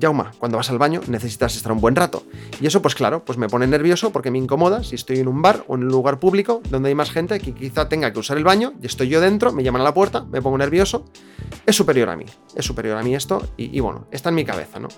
Jauma, 0.00 0.32
cuando 0.38 0.56
vas 0.56 0.70
al 0.70 0.78
baño 0.78 1.00
necesitas 1.08 1.56
estar 1.56 1.72
un 1.72 1.80
buen 1.80 1.96
rato. 1.96 2.22
Y 2.60 2.66
eso, 2.66 2.80
pues 2.80 2.94
claro, 2.94 3.24
pues 3.24 3.36
me 3.36 3.48
pone 3.48 3.66
nervioso 3.66 4.10
porque 4.12 4.30
me 4.30 4.38
incomoda 4.38 4.84
si 4.84 4.94
estoy 4.94 5.18
en 5.18 5.28
un 5.28 5.42
bar 5.42 5.64
o 5.66 5.74
en 5.74 5.82
un 5.82 5.88
lugar 5.88 6.18
público 6.18 6.62
donde 6.70 6.88
hay 6.88 6.94
más 6.94 7.10
gente 7.10 7.40
que 7.40 7.52
quizá 7.52 7.88
tenga 7.88 8.12
que 8.12 8.18
usar 8.18 8.38
el 8.38 8.44
baño 8.44 8.74
y 8.80 8.86
estoy 8.86 9.08
yo 9.08 9.20
dentro, 9.20 9.52
me 9.52 9.62
llaman 9.62 9.82
a 9.82 9.84
la 9.84 9.94
puerta, 9.94 10.24
me 10.24 10.40
pongo 10.40 10.58
nervioso. 10.58 11.04
Es 11.66 11.76
superior 11.76 12.08
a 12.08 12.16
mí, 12.16 12.26
es 12.54 12.64
superior 12.64 12.96
a 12.96 13.02
mí 13.02 13.14
esto 13.14 13.42
y, 13.56 13.76
y 13.76 13.80
bueno, 13.80 14.06
está 14.10 14.28
en 14.28 14.36
mi 14.36 14.44
cabeza, 14.44 14.78
¿no? 14.78 14.88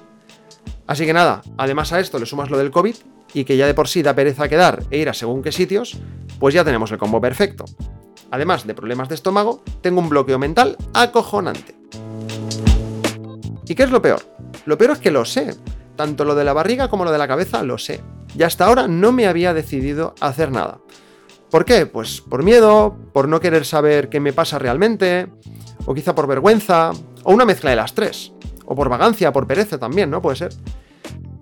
Así 0.87 1.07
que 1.07 1.12
nada, 1.12 1.42
además 1.57 1.92
a 1.92 2.00
esto 2.00 2.19
le 2.19 2.26
sumas 2.26 2.50
lo 2.50 2.59
del 2.59 2.71
COVID 2.71 2.95
y 3.35 3.45
que 3.45 3.57
ya 3.57 3.67
de 3.67 3.75
por 3.75 3.89
sí 3.89 4.03
da 4.03 4.15
pereza 4.15 4.49
quedar 4.49 4.83
e 4.91 4.99
ir 4.99 5.09
a 5.09 5.15
según 5.15 5.43
qué 5.43 5.53
sitios, 5.53 5.99
pues 6.39 6.55
ya 6.55 6.65
tenemos 6.65 6.91
el 6.93 6.99
combo 6.99 7.21
perfecto. 7.21 7.65
Además 8.31 8.67
de 8.67 8.75
problemas 8.75 9.09
de 9.09 9.15
estómago, 9.15 9.62
tengo 9.81 10.01
un 10.01 10.09
bloqueo 10.09 10.39
mental 10.39 10.77
acojonante. 10.95 11.75
¿Y 13.67 13.75
qué 13.75 13.85
es 13.85 13.91
lo 13.91 14.03
peor? 14.03 14.21
Lo 14.65 14.77
peor 14.79 14.93
es 14.93 14.99
que 14.99 15.11
lo 15.11 15.25
sé. 15.25 15.55
Tanto 15.97 16.25
lo 16.25 16.35
de 16.35 16.45
la 16.45 16.53
barriga 16.53 16.89
como 16.89 17.05
lo 17.05 17.12
de 17.12 17.19
la 17.19 17.29
cabeza 17.29 17.62
lo 17.62 17.79
sé. 17.79 18.01
Y 18.37 18.43
hasta 18.43 18.67
ahora 18.67 18.89
no 18.89 19.12
me 19.12 19.27
había 19.27 19.55
decidido 19.55 20.15
a 20.21 20.29
hacer 20.29 20.51
nada. 20.51 20.81
¿Por 21.51 21.65
qué? 21.65 21.85
Pues 21.85 22.23
por 22.23 22.43
miedo, 22.43 22.97
por 23.12 23.29
no 23.29 23.41
querer 23.41 23.67
saber 23.67 24.09
qué 24.09 24.21
me 24.21 24.33
pasa 24.33 24.59
realmente, 24.59 25.29
o 25.85 25.95
quizá 25.95 26.15
por 26.15 26.27
vergüenza, 26.27 26.93
o 27.25 27.33
una 27.33 27.45
mezcla 27.45 27.71
de 27.71 27.77
las 27.77 27.95
tres. 27.95 28.33
O 28.65 28.75
por 28.75 28.89
vagancia, 28.89 29.33
por 29.33 29.47
pereza 29.47 29.79
también, 29.79 30.11
¿no? 30.11 30.23
Puede 30.23 30.37
ser. 30.37 30.53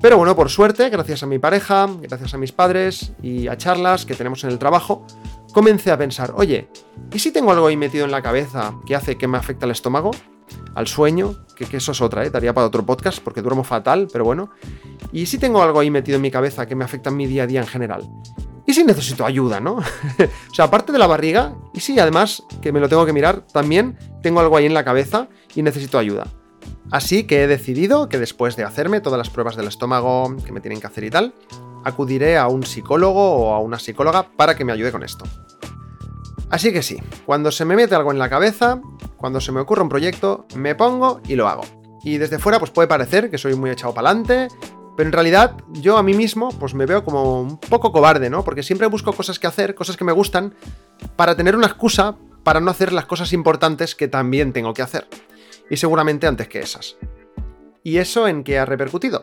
Pero 0.00 0.16
bueno, 0.16 0.34
por 0.34 0.48
suerte, 0.48 0.88
gracias 0.88 1.22
a 1.22 1.26
mi 1.26 1.38
pareja, 1.38 1.86
gracias 2.00 2.32
a 2.32 2.38
mis 2.38 2.52
padres 2.52 3.12
y 3.22 3.48
a 3.48 3.58
charlas 3.58 4.06
que 4.06 4.14
tenemos 4.14 4.42
en 4.44 4.50
el 4.50 4.58
trabajo, 4.58 5.04
comencé 5.52 5.90
a 5.90 5.98
pensar, 5.98 6.32
oye, 6.36 6.68
¿y 7.12 7.18
si 7.18 7.30
tengo 7.32 7.52
algo 7.52 7.66
ahí 7.66 7.76
metido 7.76 8.06
en 8.06 8.10
la 8.10 8.22
cabeza 8.22 8.74
que 8.86 8.96
hace 8.96 9.18
que 9.18 9.28
me 9.28 9.36
afecte 9.36 9.66
al 9.66 9.72
estómago? 9.72 10.10
Al 10.74 10.86
sueño, 10.86 11.44
que, 11.54 11.76
eso 11.76 11.92
es 11.92 12.00
otra, 12.00 12.24
¿eh? 12.24 12.30
daría 12.30 12.54
para 12.54 12.66
otro 12.66 12.84
podcast 12.86 13.22
porque 13.22 13.42
duermo 13.42 13.62
fatal, 13.62 14.08
pero 14.10 14.24
bueno. 14.24 14.50
¿Y 15.12 15.26
si 15.26 15.38
tengo 15.38 15.62
algo 15.62 15.80
ahí 15.80 15.90
metido 15.90 16.16
en 16.16 16.22
mi 16.22 16.30
cabeza 16.30 16.66
que 16.66 16.74
me 16.74 16.84
afecta 16.84 17.10
en 17.10 17.16
mi 17.16 17.26
día 17.26 17.42
a 17.42 17.46
día 17.46 17.60
en 17.60 17.66
general? 17.66 18.08
¿Y 18.66 18.72
si 18.72 18.84
necesito 18.84 19.26
ayuda, 19.26 19.60
no? 19.60 19.74
o 20.50 20.54
sea, 20.54 20.64
aparte 20.64 20.92
de 20.92 20.98
la 20.98 21.08
barriga, 21.08 21.54
y 21.74 21.80
si 21.80 21.98
además, 21.98 22.42
que 22.62 22.72
me 22.72 22.80
lo 22.80 22.88
tengo 22.88 23.04
que 23.04 23.12
mirar, 23.12 23.46
también 23.52 23.98
tengo 24.22 24.40
algo 24.40 24.56
ahí 24.56 24.64
en 24.64 24.74
la 24.74 24.84
cabeza 24.84 25.28
y 25.54 25.62
necesito 25.62 25.98
ayuda. 25.98 26.26
Así 26.90 27.24
que 27.24 27.44
he 27.44 27.46
decidido 27.46 28.08
que 28.08 28.18
después 28.18 28.56
de 28.56 28.64
hacerme 28.64 29.00
todas 29.00 29.18
las 29.18 29.30
pruebas 29.30 29.56
del 29.56 29.68
estómago 29.68 30.36
que 30.44 30.52
me 30.52 30.60
tienen 30.60 30.80
que 30.80 30.86
hacer 30.86 31.04
y 31.04 31.10
tal, 31.10 31.34
acudiré 31.84 32.36
a 32.36 32.48
un 32.48 32.64
psicólogo 32.64 33.36
o 33.36 33.54
a 33.54 33.60
una 33.60 33.78
psicóloga 33.78 34.30
para 34.36 34.56
que 34.56 34.64
me 34.64 34.72
ayude 34.72 34.92
con 34.92 35.02
esto. 35.02 35.24
Así 36.50 36.72
que 36.72 36.82
sí, 36.82 37.00
cuando 37.26 37.52
se 37.52 37.64
me 37.64 37.76
mete 37.76 37.94
algo 37.94 38.10
en 38.10 38.18
la 38.18 38.28
cabeza, 38.28 38.80
cuando 39.16 39.40
se 39.40 39.52
me 39.52 39.60
ocurre 39.60 39.82
un 39.82 39.88
proyecto, 39.88 40.46
me 40.56 40.74
pongo 40.74 41.20
y 41.28 41.36
lo 41.36 41.46
hago. 41.46 41.62
Y 42.02 42.18
desde 42.18 42.38
fuera 42.38 42.58
pues 42.58 42.72
puede 42.72 42.88
parecer 42.88 43.30
que 43.30 43.38
soy 43.38 43.54
muy 43.54 43.70
echado 43.70 43.94
para 43.94 44.10
adelante, 44.10 44.48
Pero 44.96 45.08
en 45.08 45.12
realidad 45.12 45.56
yo 45.70 45.96
a 45.96 46.02
mí 46.02 46.12
mismo 46.14 46.50
pues 46.58 46.74
me 46.74 46.86
veo 46.86 47.04
como 47.04 47.40
un 47.40 47.58
poco 47.58 47.92
cobarde, 47.92 48.28
¿no? 48.28 48.44
Porque 48.44 48.62
siempre 48.62 48.86
busco 48.86 49.12
cosas 49.12 49.38
que 49.38 49.46
hacer, 49.46 49.74
cosas 49.74 49.96
que 49.96 50.04
me 50.04 50.12
gustan, 50.12 50.54
para 51.16 51.36
tener 51.36 51.56
una 51.56 51.66
excusa 51.66 52.16
para 52.42 52.60
no 52.60 52.70
hacer 52.70 52.92
las 52.92 53.06
cosas 53.06 53.32
importantes 53.32 53.94
que 53.94 54.08
también 54.08 54.52
tengo 54.52 54.74
que 54.74 54.82
hacer. 54.82 55.06
Y 55.70 55.76
seguramente 55.76 56.26
antes 56.26 56.48
que 56.48 56.58
esas. 56.58 56.98
¿Y 57.82 57.98
eso 57.98 58.28
en 58.28 58.44
qué 58.44 58.58
ha 58.58 58.66
repercutido? 58.66 59.22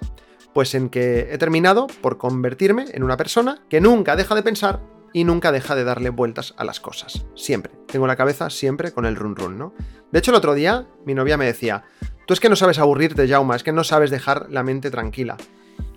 Pues 0.53 0.73
en 0.73 0.89
que 0.89 1.27
he 1.31 1.37
terminado 1.37 1.87
por 2.01 2.17
convertirme 2.17 2.85
en 2.93 3.03
una 3.03 3.17
persona 3.17 3.61
que 3.69 3.81
nunca 3.81 4.15
deja 4.15 4.33
de 4.33 4.41
pensar 4.41 4.81
y 5.13 5.23
nunca 5.23 5.51
deja 5.51 5.75
de 5.75 5.83
darle 5.83 6.09
vueltas 6.09 6.55
a 6.57 6.63
las 6.63 6.79
cosas. 6.79 7.25
Siempre. 7.35 7.73
Tengo 7.87 8.07
la 8.07 8.15
cabeza 8.15 8.49
siempre 8.49 8.91
con 8.91 9.05
el 9.05 9.15
run 9.15 9.35
run, 9.35 9.57
¿no? 9.57 9.73
De 10.11 10.19
hecho, 10.19 10.31
el 10.31 10.37
otro 10.37 10.53
día 10.53 10.87
mi 11.05 11.13
novia 11.13 11.37
me 11.37 11.45
decía, 11.45 11.83
tú 12.25 12.33
es 12.33 12.39
que 12.39 12.49
no 12.49 12.55
sabes 12.55 12.79
aburrirte, 12.79 13.27
Jauma, 13.27 13.55
es 13.55 13.63
que 13.63 13.71
no 13.71 13.83
sabes 13.83 14.09
dejar 14.09 14.47
la 14.49 14.63
mente 14.63 14.89
tranquila. 14.89 15.37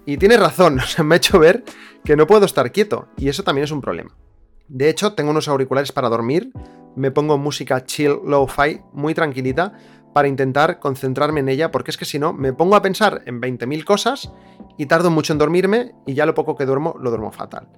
Y 0.05 0.17
tiene 0.17 0.37
razón, 0.37 0.81
o 0.99 1.05
me 1.05 1.15
ha 1.15 1.19
hecho 1.19 1.39
ver 1.39 1.65
que 2.05 2.17
no 2.17 2.27
puedo 2.27 2.45
estar 2.45 2.73
quieto, 2.73 3.09
y 3.17 3.29
eso 3.29 3.45
también 3.45 3.65
es 3.65 3.71
un 3.71 3.81
problema. 3.81 4.17
De 4.69 4.89
hecho, 4.89 5.15
tengo 5.15 5.31
unos 5.31 5.49
auriculares 5.49 5.93
para 5.93 6.09
dormir, 6.09 6.53
me 6.97 7.11
pongo 7.11 7.39
música 7.39 7.85
chill 7.85 8.19
lo-fi 8.25 8.81
muy 8.93 9.15
tranquilita 9.15 9.73
para 10.13 10.29
intentar 10.29 10.79
concentrarme 10.79 11.41
en 11.41 11.49
ella, 11.49 11.71
porque 11.71 11.91
es 11.91 11.97
que 11.97 12.05
si 12.05 12.19
no, 12.19 12.33
me 12.33 12.53
pongo 12.53 12.77
a 12.77 12.83
pensar 12.83 13.23
en 13.27 13.41
20.000 13.41 13.85
cosas 13.85 14.33
y 14.77 14.87
tardo 14.87 15.11
mucho 15.11 15.33
en 15.33 15.39
dormirme 15.39 15.93
y 16.07 16.15
ya 16.15 16.27
lo 16.27 16.35
poco 16.35 16.57
que 16.57 16.67
duermo 16.67 16.95
lo 16.99 17.11
duermo 17.11 17.31
fatal. 17.33 17.69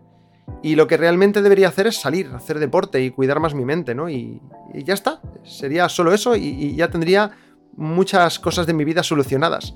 Y 0.62 0.76
lo 0.76 0.86
que 0.86 0.96
realmente 0.96 1.42
debería 1.42 1.68
hacer 1.68 1.86
es 1.86 1.96
salir, 1.96 2.30
hacer 2.34 2.58
deporte 2.58 3.02
y 3.02 3.10
cuidar 3.10 3.40
más 3.40 3.54
mi 3.54 3.64
mente, 3.64 3.94
¿no? 3.94 4.08
Y, 4.08 4.40
ya 4.74 4.94
está, 4.94 5.20
sería 5.44 5.88
solo 5.88 6.12
eso 6.12 6.36
y, 6.36 6.74
ya 6.76 6.88
tendría 6.88 7.32
muchas 7.76 8.38
cosas 8.38 8.66
de 8.66 8.72
mi 8.72 8.84
vida 8.84 9.02
solucionadas. 9.02 9.74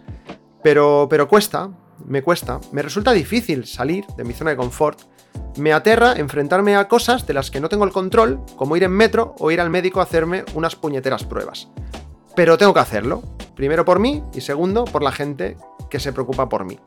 Pero, 0.62 1.06
pero 1.08 1.28
cuesta, 1.28 1.70
me 2.04 2.22
cuesta, 2.22 2.60
me 2.72 2.82
resulta 2.82 3.12
difícil 3.12 3.66
salir 3.66 4.06
de 4.16 4.24
mi 4.24 4.32
zona 4.32 4.50
de 4.50 4.56
confort, 4.56 5.00
me 5.58 5.72
aterra 5.72 6.14
enfrentarme 6.14 6.76
a 6.76 6.88
cosas 6.88 7.26
de 7.26 7.34
las 7.34 7.50
que 7.50 7.60
no 7.60 7.68
tengo 7.68 7.84
el 7.84 7.92
control, 7.92 8.40
como 8.56 8.76
ir 8.76 8.84
en 8.84 8.92
metro 8.92 9.34
o 9.38 9.50
ir 9.50 9.60
al 9.60 9.70
médico 9.70 10.00
a 10.00 10.04
hacerme 10.04 10.44
unas 10.54 10.76
puñeteras 10.76 11.24
pruebas. 11.24 11.68
Pero 12.36 12.58
tengo 12.58 12.74
que 12.74 12.80
hacerlo, 12.80 13.22
primero 13.56 13.84
por 13.84 13.98
mí 13.98 14.22
y 14.34 14.42
segundo 14.42 14.84
por 14.84 15.02
la 15.02 15.10
gente 15.10 15.56
que 15.90 15.98
se 15.98 16.12
preocupa 16.12 16.48
por 16.48 16.64
mí. 16.64 16.78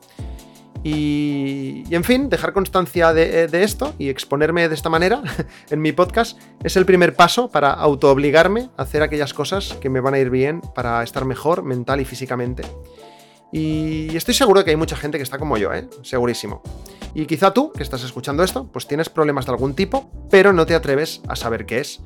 Y, 0.82 1.84
en 1.89 2.06
fin, 2.06 2.29
dejar 2.29 2.53
constancia 2.53 3.12
de, 3.12 3.48
de, 3.48 3.63
esto 3.63 3.94
y 3.98 4.08
exponerme 4.08 4.70
de 4.70 4.75
esta 4.75 4.89
manera 4.89 5.22
en 5.70 5.82
mi 5.82 5.91
podcast 5.91 6.39
es 6.63 6.77
el 6.77 6.86
primer 6.86 7.15
paso 7.15 7.50
para 7.50 7.72
autoobligarme 7.72 8.70
a 8.77 8.84
hacer 8.84 9.01
aquellas 9.01 9.34
cosas 9.34 9.74
que 9.82 9.89
me 9.89 10.00
van 10.00 10.13
a 10.13 10.20
ir 10.20 10.29
bien 10.29 10.62
para 10.62 11.03
estar 11.03 11.25
mejor 11.25 11.63
mental 11.63 12.00
y 12.00 12.06
físicamente. 12.06 12.63
Y 13.51 14.15
estoy 14.15 14.34
seguro 14.34 14.60
de 14.60 14.65
que 14.65 14.72
hay 14.72 14.77
mucha 14.77 14.96
gente 14.96 15.18
que 15.18 15.24
está 15.24 15.38
como 15.38 15.58
yo, 15.58 15.74
¿eh? 15.74 15.88
Segurísimo. 16.03 16.62
Y 17.13 17.25
quizá 17.25 17.51
tú, 17.51 17.72
que 17.72 17.82
estás 17.84 18.03
escuchando 18.03 18.44
esto, 18.44 18.68
pues 18.72 18.88
tienes 18.88 19.10
problemas 19.10 19.46
de 19.46 19.51
algún 19.51 19.74
tipo, 19.74 20.12
pero 20.29 20.53
no 20.53 20.65
te 20.65 20.75
atreves 20.75 21.22
a 21.27 21.36
saber 21.36 21.65
qué 21.65 21.79
es. 21.79 22.01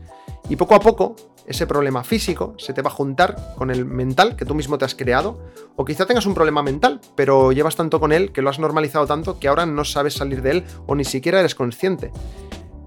Y 0.49 0.55
poco 0.55 0.75
a 0.75 0.79
poco, 0.79 1.15
ese 1.45 1.67
problema 1.67 2.03
físico 2.03 2.55
se 2.57 2.73
te 2.73 2.81
va 2.81 2.89
a 2.89 2.93
juntar 2.93 3.53
con 3.57 3.69
el 3.69 3.85
mental 3.85 4.35
que 4.35 4.45
tú 4.45 4.55
mismo 4.55 4.77
te 4.77 4.85
has 4.85 4.95
creado, 4.95 5.39
o 5.75 5.83
quizá 5.83 6.05
tengas 6.05 6.25
un 6.25 6.33
problema 6.33 6.63
mental, 6.63 7.01
pero 7.15 7.51
llevas 7.51 7.75
tanto 7.75 7.99
con 7.99 8.13
él 8.13 8.31
que 8.31 8.41
lo 8.41 8.49
has 8.49 8.59
normalizado 8.59 9.05
tanto 9.05 9.39
que 9.39 9.47
ahora 9.47 9.65
no 9.65 9.83
sabes 9.83 10.13
salir 10.13 10.41
de 10.41 10.51
él 10.51 10.63
o 10.85 10.95
ni 10.95 11.03
siquiera 11.03 11.39
eres 11.39 11.55
consciente. 11.55 12.11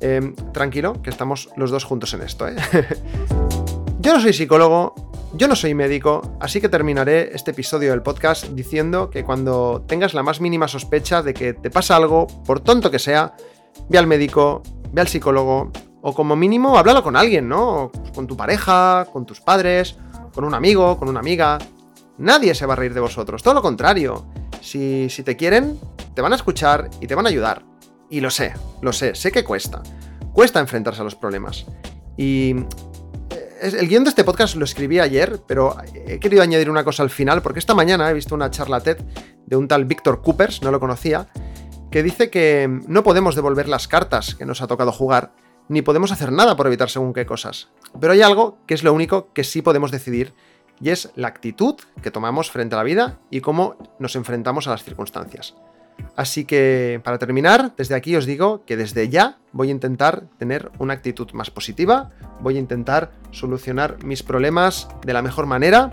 Em, 0.01 0.35
tranquilo, 0.53 1.01
que 1.03 1.11
estamos 1.11 1.49
los 1.57 1.71
dos 1.71 1.85
juntos 1.85 2.13
en 2.15 2.23
esto, 2.23 2.47
¿eh? 2.49 2.57
Yo 4.07 4.15
no 4.15 4.21
soy 4.21 4.33
psicólogo, 4.33 4.95
yo 5.35 5.49
no 5.49 5.57
soy 5.57 5.75
médico, 5.75 6.37
así 6.41 6.61
que 6.61 6.69
terminaré 6.69 7.35
este 7.35 7.51
episodio 7.51 7.91
del 7.91 8.03
podcast 8.03 8.45
diciendo 8.51 9.11
que 9.11 9.25
cuando 9.25 9.85
tengas 9.89 10.15
la 10.15 10.23
más 10.23 10.41
mínima 10.41 10.69
sospecha 10.69 11.25
de 11.25 11.35
que 11.35 11.55
te 11.55 11.71
pasa 11.71 11.97
algo, 11.97 12.29
por 12.47 12.61
tonto 12.61 12.93
que 12.93 13.01
sea, 13.01 13.35
ve 13.89 13.99
al 13.99 14.07
médico, 14.07 14.63
ve 14.93 15.01
al 15.01 15.09
psicólogo, 15.09 15.73
o 16.03 16.15
como 16.15 16.37
mínimo 16.37 16.79
háblalo 16.79 17.03
con 17.03 17.17
alguien, 17.17 17.49
¿no? 17.49 17.91
Con 18.15 18.29
tu 18.29 18.37
pareja, 18.37 19.09
con 19.13 19.27
tus 19.27 19.41
padres, 19.41 19.97
con 20.33 20.45
un 20.45 20.55
amigo, 20.55 20.97
con 20.99 21.09
una 21.09 21.19
amiga. 21.19 21.59
Nadie 22.17 22.55
se 22.55 22.65
va 22.65 22.75
a 22.75 22.77
reír 22.77 22.95
de 22.95 23.01
vosotros, 23.01 23.43
todo 23.43 23.55
lo 23.55 23.63
contrario. 23.63 24.25
Si, 24.61 25.11
si 25.11 25.25
te 25.25 25.37
quieren, 25.37 25.81
te 26.15 26.23
van 26.23 26.33
a 26.33 26.37
escuchar 26.37 26.91
y 27.01 27.09
te 27.09 27.17
van 27.17 27.27
a 27.27 27.31
ayudar. 27.31 27.65
Y 28.09 28.21
lo 28.21 28.31
sé, 28.31 28.55
lo 28.83 28.93
sé, 28.93 29.17
sé 29.17 29.33
que 29.33 29.43
cuesta. 29.43 29.83
Cuesta 30.33 30.61
enfrentarse 30.61 31.01
a 31.01 31.05
los 31.05 31.17
problemas. 31.17 31.67
Y 32.17 32.55
el 33.61 33.89
guion 33.89 34.05
de 34.05 34.11
este 34.11 34.25
podcast 34.25 34.57
lo 34.57 34.65
escribí 34.65 34.99
ayer, 34.99 35.41
pero 35.47 35.77
he 35.95 36.19
querido 36.19 36.43
añadir 36.43 36.71
una 36.71 36.85
cosa 36.85 37.03
al 37.03 37.11
final, 37.11 37.43
porque 37.43 37.59
esta 37.59 37.75
mañana 37.75 38.11
he 38.11 38.15
visto 38.15 38.35
una 38.35 38.51
charla 38.51 38.81
TED 38.81 38.99
de 39.47 39.57
un 39.57 39.69
tal 39.69 39.85
Víctor 39.85 40.23
Coopers, 40.23 40.63
no 40.63 40.71
lo 40.71 40.81
conocía, 40.81 41.29
que 41.91 42.03
dice 42.03 42.31
que 42.31 42.69
no 42.87 43.03
podemos 43.03 43.35
devolver 43.35 43.69
las 43.69 43.89
cartas 43.89 44.35
que 44.35 44.47
nos 44.47 44.63
ha 44.63 44.67
tocado 44.67 44.93
jugar, 44.93 45.33
ni 45.69 45.83
podemos 45.83 46.13
hacer 46.13 46.33
nada 46.33 46.57
por 46.57 46.67
evitar 46.67 46.91
según 46.91 47.13
qué 47.13 47.27
cosas. 47.27 47.69
Pero 48.01 48.13
hay 48.13 48.23
algo 48.23 48.59
que 48.67 48.75
es 48.75 48.83
lo 48.83 48.93
único 48.93 49.33
que 49.33 49.45
sí 49.45 49.63
podemos 49.63 49.91
decidir, 49.91 50.35
y 50.81 50.91
es 50.91 51.11
la 51.15 51.29
actitud 51.29 51.77
que 52.03 52.11
tomamos 52.11 52.51
frente 52.51 52.75
a 52.75 52.79
la 52.79 52.85
vida 52.85 53.19
y 53.31 53.41
cómo 53.41 53.77
nos 53.99 54.15
enfrentamos 54.17 54.67
a 54.67 54.73
las 54.73 54.85
circunstancias. 54.85 55.55
Así 56.17 56.45
que, 56.47 57.01
para 57.05 57.19
terminar, 57.19 57.75
desde 57.77 57.95
aquí 57.95 58.17
os 58.17 58.25
digo 58.25 58.65
que 58.65 58.77
desde 58.77 59.09
ya 59.09 59.39
voy 59.53 59.69
a 59.69 59.71
intentar 59.73 60.25
tener 60.39 60.71
una 60.79 60.95
actitud 60.95 61.31
más 61.33 61.51
positiva, 61.51 62.11
voy 62.41 62.57
a 62.57 62.61
intentar 62.61 63.13
solucionar 63.33 64.03
mis 64.03 64.23
problemas 64.23 64.89
de 65.05 65.13
la 65.13 65.23
mejor 65.23 65.47
manera 65.47 65.93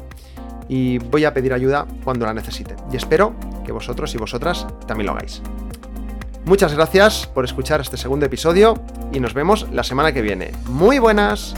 y 0.70 0.98
voy 1.00 1.26
a 1.26 1.34
pedir 1.34 1.54
ayuda 1.54 1.86
cuando 2.04 2.26
la 2.26 2.34
necesite. 2.34 2.76
Y 2.92 2.96
espero 2.96 3.36
que 3.66 3.74
vosotros 3.74 4.14
y 4.16 4.18
vosotras 4.18 4.66
también 4.88 5.08
lo 5.08 5.14
hagáis. 5.14 5.42
Muchas 6.46 6.74
gracias 6.74 7.28
por 7.28 7.46
escuchar 7.46 7.82
este 7.82 7.98
segundo 7.98 8.26
episodio 8.26 8.82
y 9.14 9.20
nos 9.20 9.34
vemos 9.34 9.68
la 9.72 9.84
semana 9.84 10.14
que 10.14 10.22
viene. 10.22 10.52
Muy 10.68 11.00
buenas. 11.00 11.54